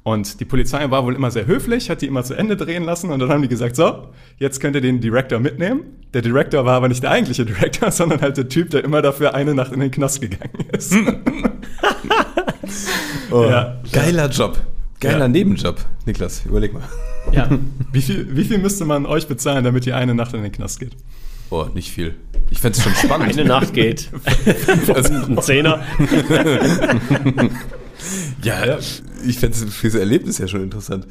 [0.01, 3.11] Und die Polizei war wohl immer sehr höflich, hat die immer zu Ende drehen lassen
[3.11, 5.81] und dann haben die gesagt, so, jetzt könnt ihr den Director mitnehmen.
[6.13, 9.33] Der Director war aber nicht der eigentliche Director, sondern halt der Typ, der immer dafür
[9.33, 10.93] eine Nacht in den Knast gegangen ist.
[13.31, 13.77] ja.
[13.91, 14.59] Geiler Job.
[14.99, 15.27] Geiler Ja.
[15.27, 15.77] Nebenjob.
[16.05, 16.83] Niklas, überleg mal.
[17.31, 17.49] ja.
[17.91, 20.79] Wie viel, wie viel müsste man euch bezahlen, damit ihr eine Nacht in den Knast
[20.79, 20.95] geht?
[21.51, 22.15] Oh, nicht viel.
[22.49, 23.31] Ich fände es schon spannend.
[23.33, 24.09] Eine Nacht geht.
[24.93, 25.83] Also, Ein Zehner.
[28.41, 28.77] ja, Ja.
[29.27, 31.05] ich fände es für das Erlebnis ja schon interessant.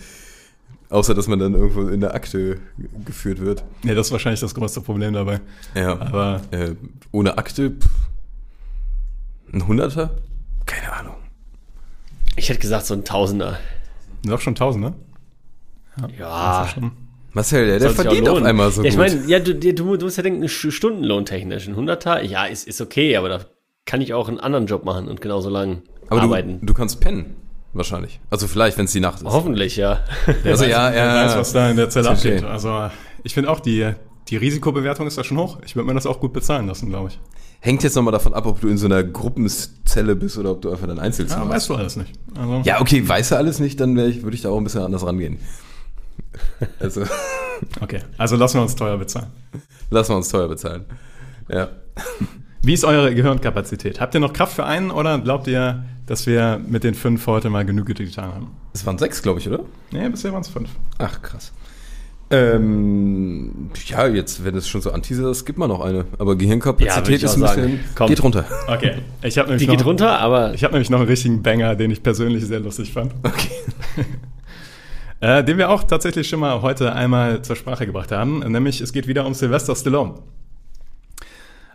[0.92, 2.58] Außer, dass man dann irgendwo in der Akte
[3.06, 3.64] geführt wird.
[3.82, 5.40] Ja, das ist wahrscheinlich das größte Problem dabei.
[5.74, 5.98] Ja.
[5.98, 6.74] Aber Äh,
[7.12, 7.88] ohne Akte, pff,
[9.54, 10.16] ein Hunderter?
[10.66, 11.14] Keine Ahnung.
[12.36, 13.58] Ich hätte gesagt, so ein Tausender.
[14.24, 14.94] doch schon tausend, ne?
[16.18, 16.68] Ja.
[17.32, 19.06] Marcel, der, der verdient auf einmal so ja, ich gut.
[19.06, 21.68] meine, ja, du, du, du musst ja denken, sch- stundenlohntechnisch.
[21.68, 23.40] Ein Hunderter, ja, ist, ist okay, aber da
[23.86, 26.60] kann ich auch einen anderen Job machen und genauso lang Aber arbeiten.
[26.60, 27.34] du, du kannst pennen,
[27.72, 28.20] wahrscheinlich.
[28.30, 29.24] Also vielleicht, wenn es die Nacht ist.
[29.24, 30.00] Hoffentlich, ja.
[30.44, 31.24] Also ja, Wer ja.
[31.24, 32.36] weiß, was da in der Zelle Ist okay.
[32.36, 32.50] abgeht.
[32.50, 32.90] Also
[33.24, 33.92] ich finde auch, die,
[34.28, 35.58] die Risikobewertung ist da schon hoch.
[35.64, 37.20] Ich würde mir das auch gut bezahlen lassen, glaube ich.
[37.60, 40.70] Hängt jetzt nochmal davon ab, ob du in so einer Gruppenzelle bist oder ob du
[40.72, 41.54] einfach ein Einzelzimmer Ja, hast.
[41.54, 42.12] weißt du alles nicht.
[42.34, 44.82] Also, Ja, okay, weiß er alles nicht, dann ich, würde ich da auch ein bisschen
[44.82, 45.38] anders rangehen.
[46.80, 47.02] Also,
[47.80, 49.28] Okay, also lassen wir uns teuer bezahlen.
[49.90, 50.84] lassen wir uns teuer bezahlen.
[51.48, 51.68] Ja.
[52.62, 54.00] Wie ist eure Gehirnkapazität?
[54.00, 57.50] Habt ihr noch Kraft für einen oder glaubt ihr, dass wir mit den fünf heute
[57.50, 58.50] mal genügend getan haben?
[58.74, 59.60] Es waren sechs, glaube ich, oder?
[59.90, 60.70] Nee, bisher waren es fünf.
[60.98, 61.52] Ach, krass.
[62.30, 66.06] Ähm, ja, jetzt, wenn es schon so anteasert ist, gibt man noch eine.
[66.18, 67.62] Aber Ja, Gehirnkapazität ich ist ein sagen.
[67.62, 67.80] bisschen.
[67.94, 68.08] Komm.
[68.08, 68.44] Geht runter.
[68.68, 71.42] Okay, ich habe nämlich, Die geht noch- runter, aber ich hab nämlich noch einen richtigen
[71.42, 73.12] Banger, den ich persönlich sehr lustig fand.
[73.22, 73.50] Okay.
[75.20, 78.92] Äh, den wir auch tatsächlich schon mal heute einmal zur Sprache gebracht haben, nämlich es
[78.92, 80.14] geht wieder um Sylvester Stallone.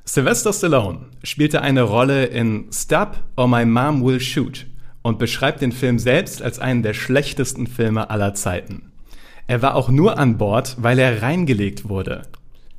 [0.09, 4.65] Sylvester Stallone spielte eine Rolle in Stop or My Mom Will Shoot
[5.01, 8.93] und beschreibt den Film selbst als einen der schlechtesten Filme aller Zeiten.
[9.47, 12.21] Er war auch nur an Bord, weil er reingelegt wurde.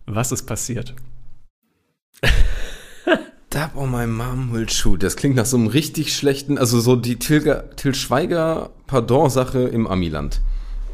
[0.07, 0.95] Was ist passiert?
[3.51, 5.03] Dab on my mom will shoot.
[5.03, 9.87] Das klingt nach so einem richtig schlechten, also so die Tilger, Til Schweiger Pardon-Sache im
[9.87, 10.41] Amiland.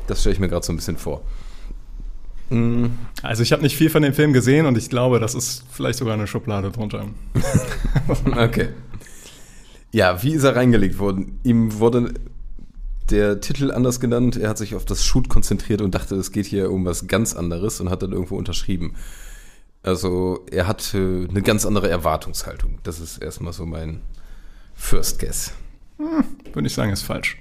[0.09, 1.23] Das stelle ich mir gerade so ein bisschen vor.
[2.51, 2.87] Mm,
[3.23, 5.99] Also ich habe nicht viel von dem Film gesehen und ich glaube, das ist vielleicht
[5.99, 7.07] sogar eine Schublade drunter.
[8.37, 8.69] Okay.
[9.93, 11.39] Ja, wie ist er reingelegt worden?
[11.45, 12.15] Ihm wurde
[13.11, 14.37] der Titel anders genannt.
[14.37, 17.35] Er hat sich auf das Shoot konzentriert und dachte, es geht hier um was ganz
[17.35, 18.95] anderes und hat dann irgendwo unterschrieben.
[19.83, 22.79] Also er hat äh, eine ganz andere Erwartungshaltung.
[22.83, 24.01] Das ist erstmal so mein
[24.75, 25.53] First Guess.
[26.53, 27.39] Würde ich sagen, ist falsch.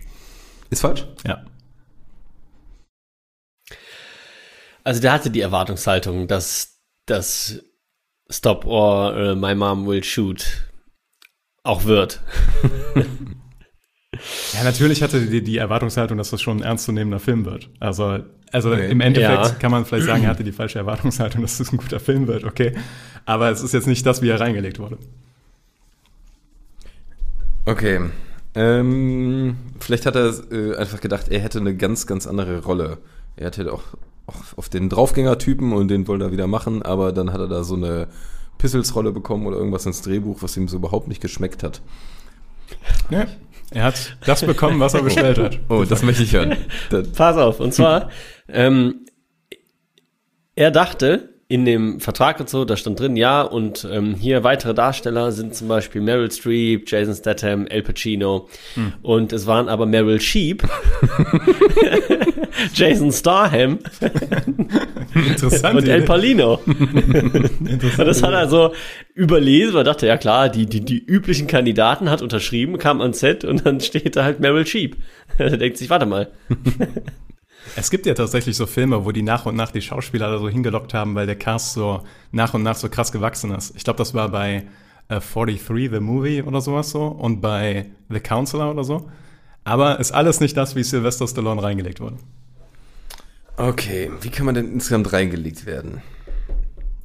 [0.69, 1.07] Ist falsch?
[1.25, 1.43] Ja.
[4.83, 7.61] Also der hatte die Erwartungshaltung, dass das
[8.29, 10.63] Stop or äh, My Mom Will Shoot
[11.63, 12.21] auch wird.
[14.53, 17.71] Ja, natürlich hatte die die Erwartungshaltung, dass das schon ein ernstzunehmender Film wird.
[17.79, 18.19] Also,
[18.51, 18.91] also Okay.
[18.91, 19.49] im Endeffekt Ja.
[19.55, 22.43] kann man vielleicht sagen, er hatte die falsche Erwartungshaltung, dass es ein guter Film wird,
[22.43, 22.75] okay.
[23.25, 24.99] Aber es ist jetzt nicht das, wie er reingelegt wurde.
[27.65, 28.09] Okay.
[28.55, 32.99] Ähm, vielleicht hat er äh, einfach gedacht, er hätte eine ganz, ganz andere Rolle.
[33.35, 33.83] Er hätte auch
[34.25, 37.75] auf den Draufgänger-Typen und den wollte er wieder machen, aber dann hat er da so
[37.75, 38.07] eine
[38.57, 41.81] Pisselsrolle bekommen oder irgendwas ins Drehbuch, was ihm so überhaupt nicht geschmeckt hat.
[43.09, 43.25] Ja.
[43.71, 45.59] Er hat das bekommen, was er bestellt hat.
[45.67, 46.55] Oh, das möchte ich hören.
[46.89, 48.09] Das, Pass auf, und zwar,
[48.47, 49.05] ähm,
[50.55, 54.73] er dachte in dem Vertrag und so, da stand drin, ja, und ähm, hier weitere
[54.73, 58.49] Darsteller sind zum Beispiel Meryl Streep, Jason Statham, El Pacino
[59.03, 60.63] und es waren aber Meryl Sheep,
[62.73, 63.77] Jason Starham
[65.13, 65.77] Interessant.
[65.77, 66.59] und El Palino.
[66.65, 67.99] Interessant.
[67.99, 68.73] Und das hat er so
[69.13, 73.19] überlesen, weil er dachte, ja klar, die, die, die üblichen Kandidaten hat unterschrieben, kam ans
[73.19, 74.97] Set und dann steht da halt Meryl Sheep.
[75.37, 76.31] Er denkt sich, warte mal.
[77.75, 80.49] Es gibt ja tatsächlich so Filme, wo die nach und nach die Schauspieler da so
[80.49, 83.75] hingelockt haben, weil der Cast so nach und nach so krass gewachsen ist.
[83.75, 84.65] Ich glaube, das war bei
[85.09, 89.09] äh, 43, The Movie oder sowas so und bei The Counselor oder so.
[89.63, 92.17] Aber ist alles nicht das, wie Sylvester Stallone reingelegt wurde.
[93.57, 96.01] okay, wie kann man denn insgesamt reingelegt werden?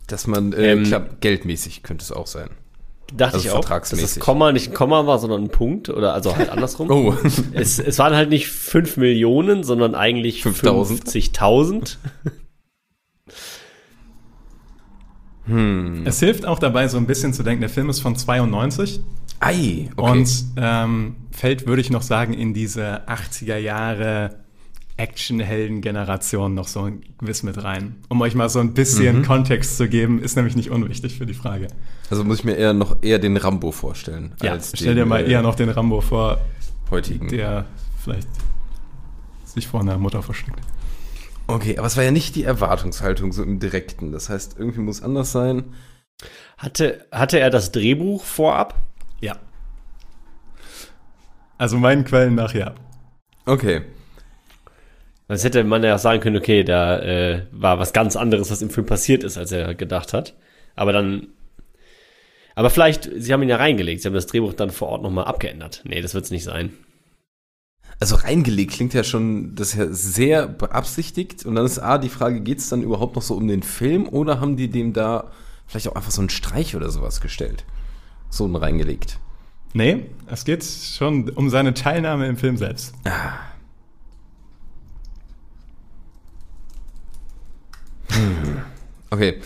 [0.09, 2.49] Dass man, äh, Ähm, klar, geldmäßig könnte es auch sein.
[3.15, 6.13] Dachte Also ich auch, dass das Komma nicht ein Komma war, sondern ein Punkt oder
[6.13, 6.91] also halt andersrum.
[6.99, 7.15] Oh,
[7.53, 11.05] Es, es waren halt nicht 5 Millionen, sondern eigentlich 5000.
[11.05, 11.97] 50.000.
[16.05, 19.01] Es hilft auch dabei, so ein bisschen zu denken, der Film ist von 92
[19.41, 20.11] ei, okay.
[20.11, 24.45] und ähm, fällt, würde ich noch sagen, in diese 80er Jahre
[24.99, 27.97] Actionhelden-Generation noch so gewiss mit rein.
[28.09, 31.35] Um euch mal so ein bisschen Kontext zu geben, ist nämlich nicht unwichtig für die
[31.35, 31.69] Frage.
[32.11, 34.35] also muss ich mir eher noch eher den Rambo vorstellen.
[34.43, 36.39] Ja, als stell dir mal äh, eher noch den Rambo vor,
[36.91, 37.29] heutigen.
[37.29, 37.65] der
[38.03, 38.29] vielleicht
[39.45, 40.61] sich vor einer Mutter versteckt.
[41.47, 44.13] Okay, aber es war ja nicht die Erwartungshaltung so im Direkten.
[44.13, 45.65] Das heißt, irgendwie muss anders sein.
[46.59, 48.75] Hatte, hatte er das Drehbuch vorab?
[49.21, 49.37] Ja.
[51.57, 52.75] Also meinen Quellen nach ja.
[53.47, 53.83] Okay.
[55.29, 58.71] Sonst hätte man ja sagen können, okay, da äh, war was ganz anderes, was im
[58.71, 60.35] Film passiert ist, als er gedacht hat.
[60.75, 61.29] Aber dann.
[62.55, 65.27] Aber vielleicht, sie haben ihn ja reingelegt, sie haben das Drehbuch dann vor Ort nochmal
[65.27, 65.83] abgeändert.
[65.85, 66.73] Nee, das wird es nicht sein.
[68.01, 71.45] Also reingelegt klingt ja schon, das ist ja sehr beabsichtigt.
[71.45, 74.09] Und dann ist A, die Frage, geht es dann überhaupt noch so um den Film
[74.09, 75.31] oder haben die dem da
[75.67, 77.65] vielleicht auch einfach so einen Streich oder sowas gestellt?
[78.31, 79.19] So einen reingelegt.
[79.73, 82.95] Nee, es geht schon um seine Teilnahme im Film selbst.
[89.11, 89.41] Okay.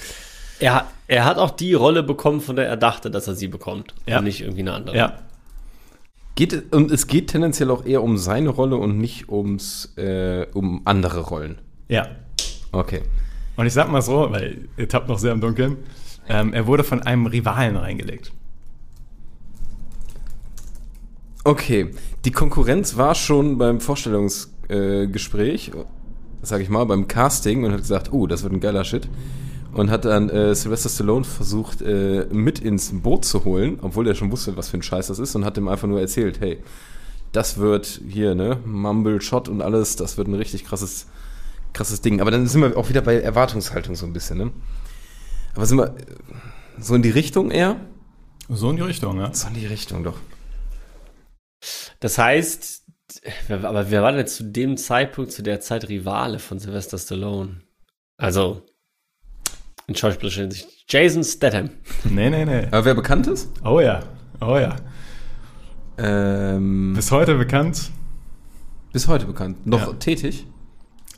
[0.58, 3.94] Er, er hat auch die Rolle bekommen, von der er dachte, dass er sie bekommt.
[4.06, 4.18] Ja.
[4.18, 4.96] Und nicht irgendwie eine andere.
[4.96, 5.18] Ja.
[6.34, 10.82] Geht, und es geht tendenziell auch eher um seine Rolle und nicht ums, äh, um
[10.84, 11.58] andere Rollen.
[11.88, 12.06] Ja.
[12.72, 13.02] Okay.
[13.56, 15.76] Und ich sag mal so, weil ihr tappt noch sehr im Dunkeln,
[16.28, 18.32] Ähm, er wurde von einem Rivalen reingelegt.
[21.44, 21.90] Okay,
[22.24, 25.84] die Konkurrenz war schon beim Vorstellungsgespräch, äh,
[26.42, 29.08] sag ich mal, beim Casting und hat gesagt, oh, das wird ein geiler Shit.
[29.72, 34.14] Und hat dann äh, Sylvester Stallone versucht, äh, mit ins Boot zu holen, obwohl er
[34.14, 36.58] schon wusste, was für ein Scheiß das ist, und hat ihm einfach nur erzählt, hey,
[37.32, 41.06] das wird hier, ne, Mumble Shot und alles, das wird ein richtig krasses,
[41.72, 42.20] krasses Ding.
[42.20, 44.50] Aber dann sind wir auch wieder bei Erwartungshaltung so ein bisschen, ne?
[45.54, 45.92] Aber sind wir äh,
[46.78, 47.76] so in die Richtung eher?
[48.50, 49.32] So in die Richtung, ja.
[49.32, 50.18] So in die Richtung doch.
[52.00, 52.81] Das heißt,
[53.50, 57.60] aber wer war denn zu dem Zeitpunkt, zu der Zeit Rivale von Sylvester Stallone?
[58.16, 58.62] Also,
[59.86, 60.68] in schauspielerischer Hinsicht.
[60.88, 61.70] Jason Statham.
[62.04, 62.66] Nee, nee, nee.
[62.66, 63.48] Aber wer bekannt ist?
[63.64, 64.00] Oh ja,
[64.40, 64.76] oh ja.
[65.98, 67.90] Ähm, Bis heute bekannt,
[68.92, 69.66] bis heute bekannt.
[69.66, 69.92] Noch Ja.
[69.94, 70.46] tätig?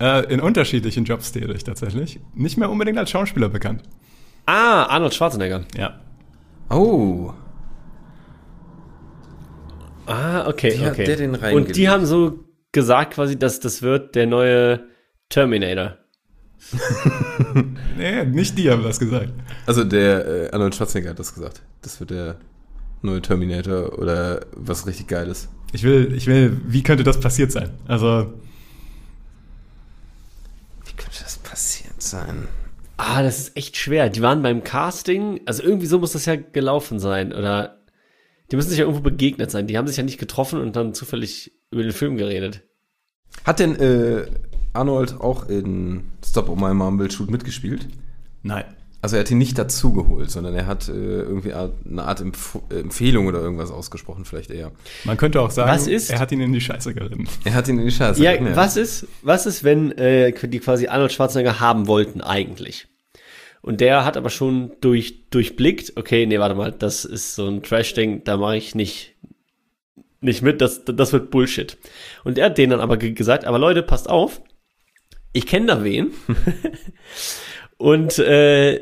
[0.00, 2.18] äh, in unterschiedlichen Jobs tätig tatsächlich.
[2.34, 3.82] Nicht mehr unbedingt als Schauspieler bekannt.
[4.46, 5.64] Ah, Arnold Schwarzenegger.
[5.76, 6.00] Ja.
[6.68, 7.32] Oh.
[10.06, 11.04] Ah, okay, Die hat okay.
[11.04, 14.84] der den Und die haben so gesagt quasi, dass das wird der neue
[15.28, 15.98] Terminator.
[17.96, 19.30] Nee, nicht die haben das gesagt.
[19.66, 21.62] Also der äh, Arnold Schwarzenegger hat das gesagt.
[21.82, 22.36] Das wird der
[23.02, 25.48] neue Terminator oder was richtig Geiles.
[25.72, 27.70] Ich will, ich will, wie könnte das passiert sein?
[27.86, 28.32] Also,
[30.86, 32.48] Wie könnte das passiert sein?
[32.96, 34.08] Ah, das ist echt schwer.
[34.08, 37.32] Die waren beim Casting, also irgendwie so muss das ja gelaufen sein.
[37.32, 37.78] Oder
[38.50, 39.66] die müssen sich ja irgendwo begegnet sein.
[39.66, 42.62] Die haben sich ja nicht getroffen und dann zufällig über den Film geredet.
[43.44, 44.26] Hat denn äh,
[44.72, 47.88] Arnold auch in Stop on My Mumble Shoot mitgespielt?
[48.42, 48.64] nein.
[49.02, 52.80] Also er hat ihn nicht dazugeholt, sondern er hat äh, irgendwie eine Art Empf äh,
[52.80, 54.72] Empfehlung oder irgendwas ausgesprochen, vielleicht eher.
[55.04, 57.28] Man könnte auch sagen, Was ist- er hat ihn in die Scheiße geritten.
[57.44, 58.22] Er hat ihn in die Scheiße.
[58.24, 62.88] Ja, was ist, was ist, wenn äh, die quasi Arnold Schwarzenegger haben wollten eigentlich?
[63.64, 67.62] Und der hat aber schon durch, durchblickt, okay, nee, warte mal, das ist so ein
[67.62, 69.14] Trash-Ding, da mache ich nicht,
[70.20, 71.78] nicht mit, das, das wird Bullshit.
[72.24, 74.42] Und er hat denen dann aber ge- gesagt, aber Leute, passt auf,
[75.32, 76.10] ich kenne da wen.
[77.78, 78.80] Und äh,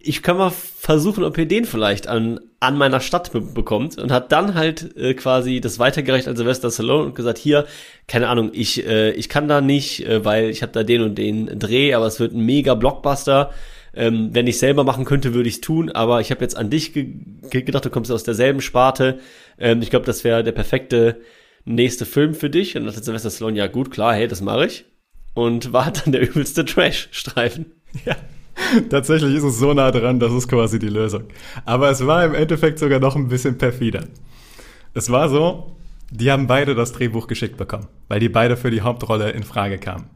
[0.00, 3.98] ich kann mal versuchen, ob ihr den vielleicht an, an meiner Stadt be bekommt.
[3.98, 7.66] Und hat dann halt äh, quasi das weitergereicht an Sylvester Stallone und gesagt, hier,
[8.08, 11.14] keine Ahnung, ich, äh, ich kann da nicht, äh, weil ich habe da den und
[11.16, 13.52] den Dreh, aber es wird ein mega Blockbuster.
[13.96, 16.70] Ähm, wenn ich selber machen könnte, würde ich es tun, aber ich habe jetzt an
[16.70, 17.14] dich ge
[17.50, 19.18] ge gedacht, du kommst aus derselben Sparte.
[19.58, 21.20] Ähm, ich glaube, das wäre der perfekte
[21.64, 22.76] nächste Film für dich.
[22.76, 24.84] Und dann hat Sylvester Stallone, ja gut, klar, hey, das mache ich.
[25.34, 27.66] Und war dann der übelste Trash-Streifen.
[28.04, 28.16] Ja.
[28.88, 31.24] Tatsächlich ist es so nah dran, das ist quasi die Lösung.
[31.64, 34.04] Aber es war im Endeffekt sogar noch ein bisschen perfider.
[34.94, 35.76] Es war so,
[36.10, 39.78] die haben beide das Drehbuch geschickt bekommen, weil die beide für die Hauptrolle in Frage
[39.78, 40.08] kamen.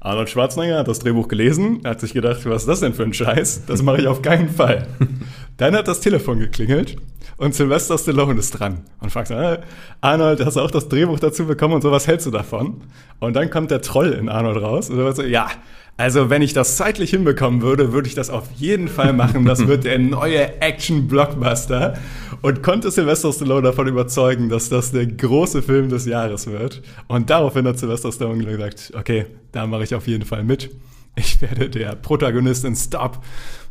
[0.00, 3.14] Arnold Schwarzenegger hat das Drehbuch gelesen, hat sich gedacht, was ist das denn für ein
[3.14, 3.66] Scheiß?
[3.66, 4.86] Das mache ich auf keinen Fall.
[5.56, 6.96] Dann hat das Telefon geklingelt
[7.38, 9.60] und Sylvester Stallone ist dran und fragt, äh,
[10.00, 12.82] Arnold, hast du auch das Drehbuch dazu bekommen und so, was hältst du davon?
[13.20, 15.48] Und dann kommt der Troll in Arnold raus und er so, ja,
[15.98, 19.46] also wenn ich das zeitlich hinbekommen würde, würde ich das auf jeden Fall machen.
[19.46, 21.94] Das wird der neue Action-Blockbuster.
[22.42, 26.82] Und konnte Sylvester Stallone davon überzeugen, dass das der große Film des Jahres wird.
[27.08, 30.70] Und daraufhin hat Sylvester Stallone gesagt, okay, da mache ich auf jeden Fall mit.
[31.18, 33.22] Ich werde der Protagonist in Stop,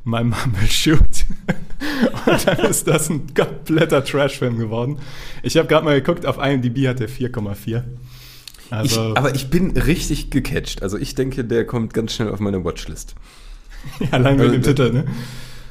[0.05, 0.99] My Mumble Shoot.
[2.25, 4.99] Und dann ist das ein kompletter Trash-Film geworden.
[5.41, 7.83] Ich habe gerade mal geguckt, auf IMDb hat der 4,4.
[8.65, 10.83] Ich, Also, aber ich bin richtig gecatcht.
[10.83, 13.15] Also ich denke, der kommt ganz schnell auf meine Watchlist.
[14.11, 15.05] allein mit dem also, Titel, ne?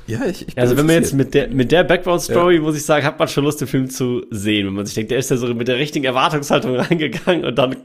[0.06, 2.84] Ja, ich, ich bin Also wenn man jetzt mit der, mit der Background-Story, muss ich
[2.84, 4.66] sagen, hat man schon Lust, den Film zu sehen.
[4.66, 7.76] Wenn man sich denkt, der ist ja so mit der richtigen Erwartungshaltung reingegangen und dann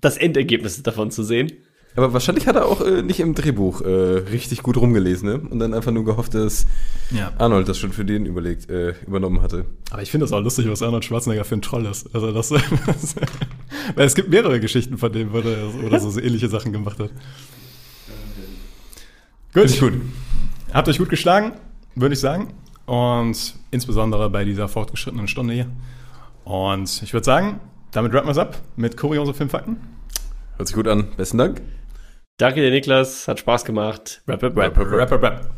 [0.00, 1.52] das Endergebnis davon zu sehen.
[1.98, 5.40] Aber wahrscheinlich hat er auch äh, nicht im Drehbuch äh, richtig gut rumgelesen, ne?
[5.50, 6.64] Und dann einfach nur gehofft, dass
[7.10, 7.32] Ja.
[7.38, 9.64] Arnold das schon für den überlegt, äh, übernommen hatte.
[9.90, 12.14] Aber ich finde es auch lustig, was Arnold Schwarzenegger für ein Troll ist.
[12.14, 13.16] Also das, das
[13.96, 17.00] weil es gibt mehrere Geschichten von dem, wo er oder so, so ähnliche Sachen gemacht
[17.00, 17.10] hat.
[19.52, 19.94] Gut, gut.
[20.72, 21.54] Habt euch gut geschlagen,
[21.96, 22.54] würde ich sagen.
[22.86, 25.66] Und insbesondere bei dieser fortgeschrittenen Stunde hier.
[26.44, 27.58] Und ich würde sagen,
[27.90, 29.78] damit rappen wir es ab mit kuriose Filmfakten.
[30.58, 31.08] Hört sich gut an.
[31.16, 31.60] Besten Dank.
[32.38, 33.26] Danke dir, Niklas.
[33.26, 34.22] Hat Spaß gemacht.
[34.28, 34.78] Rap, rap, rap.
[34.78, 35.50] Rap, rap, rap.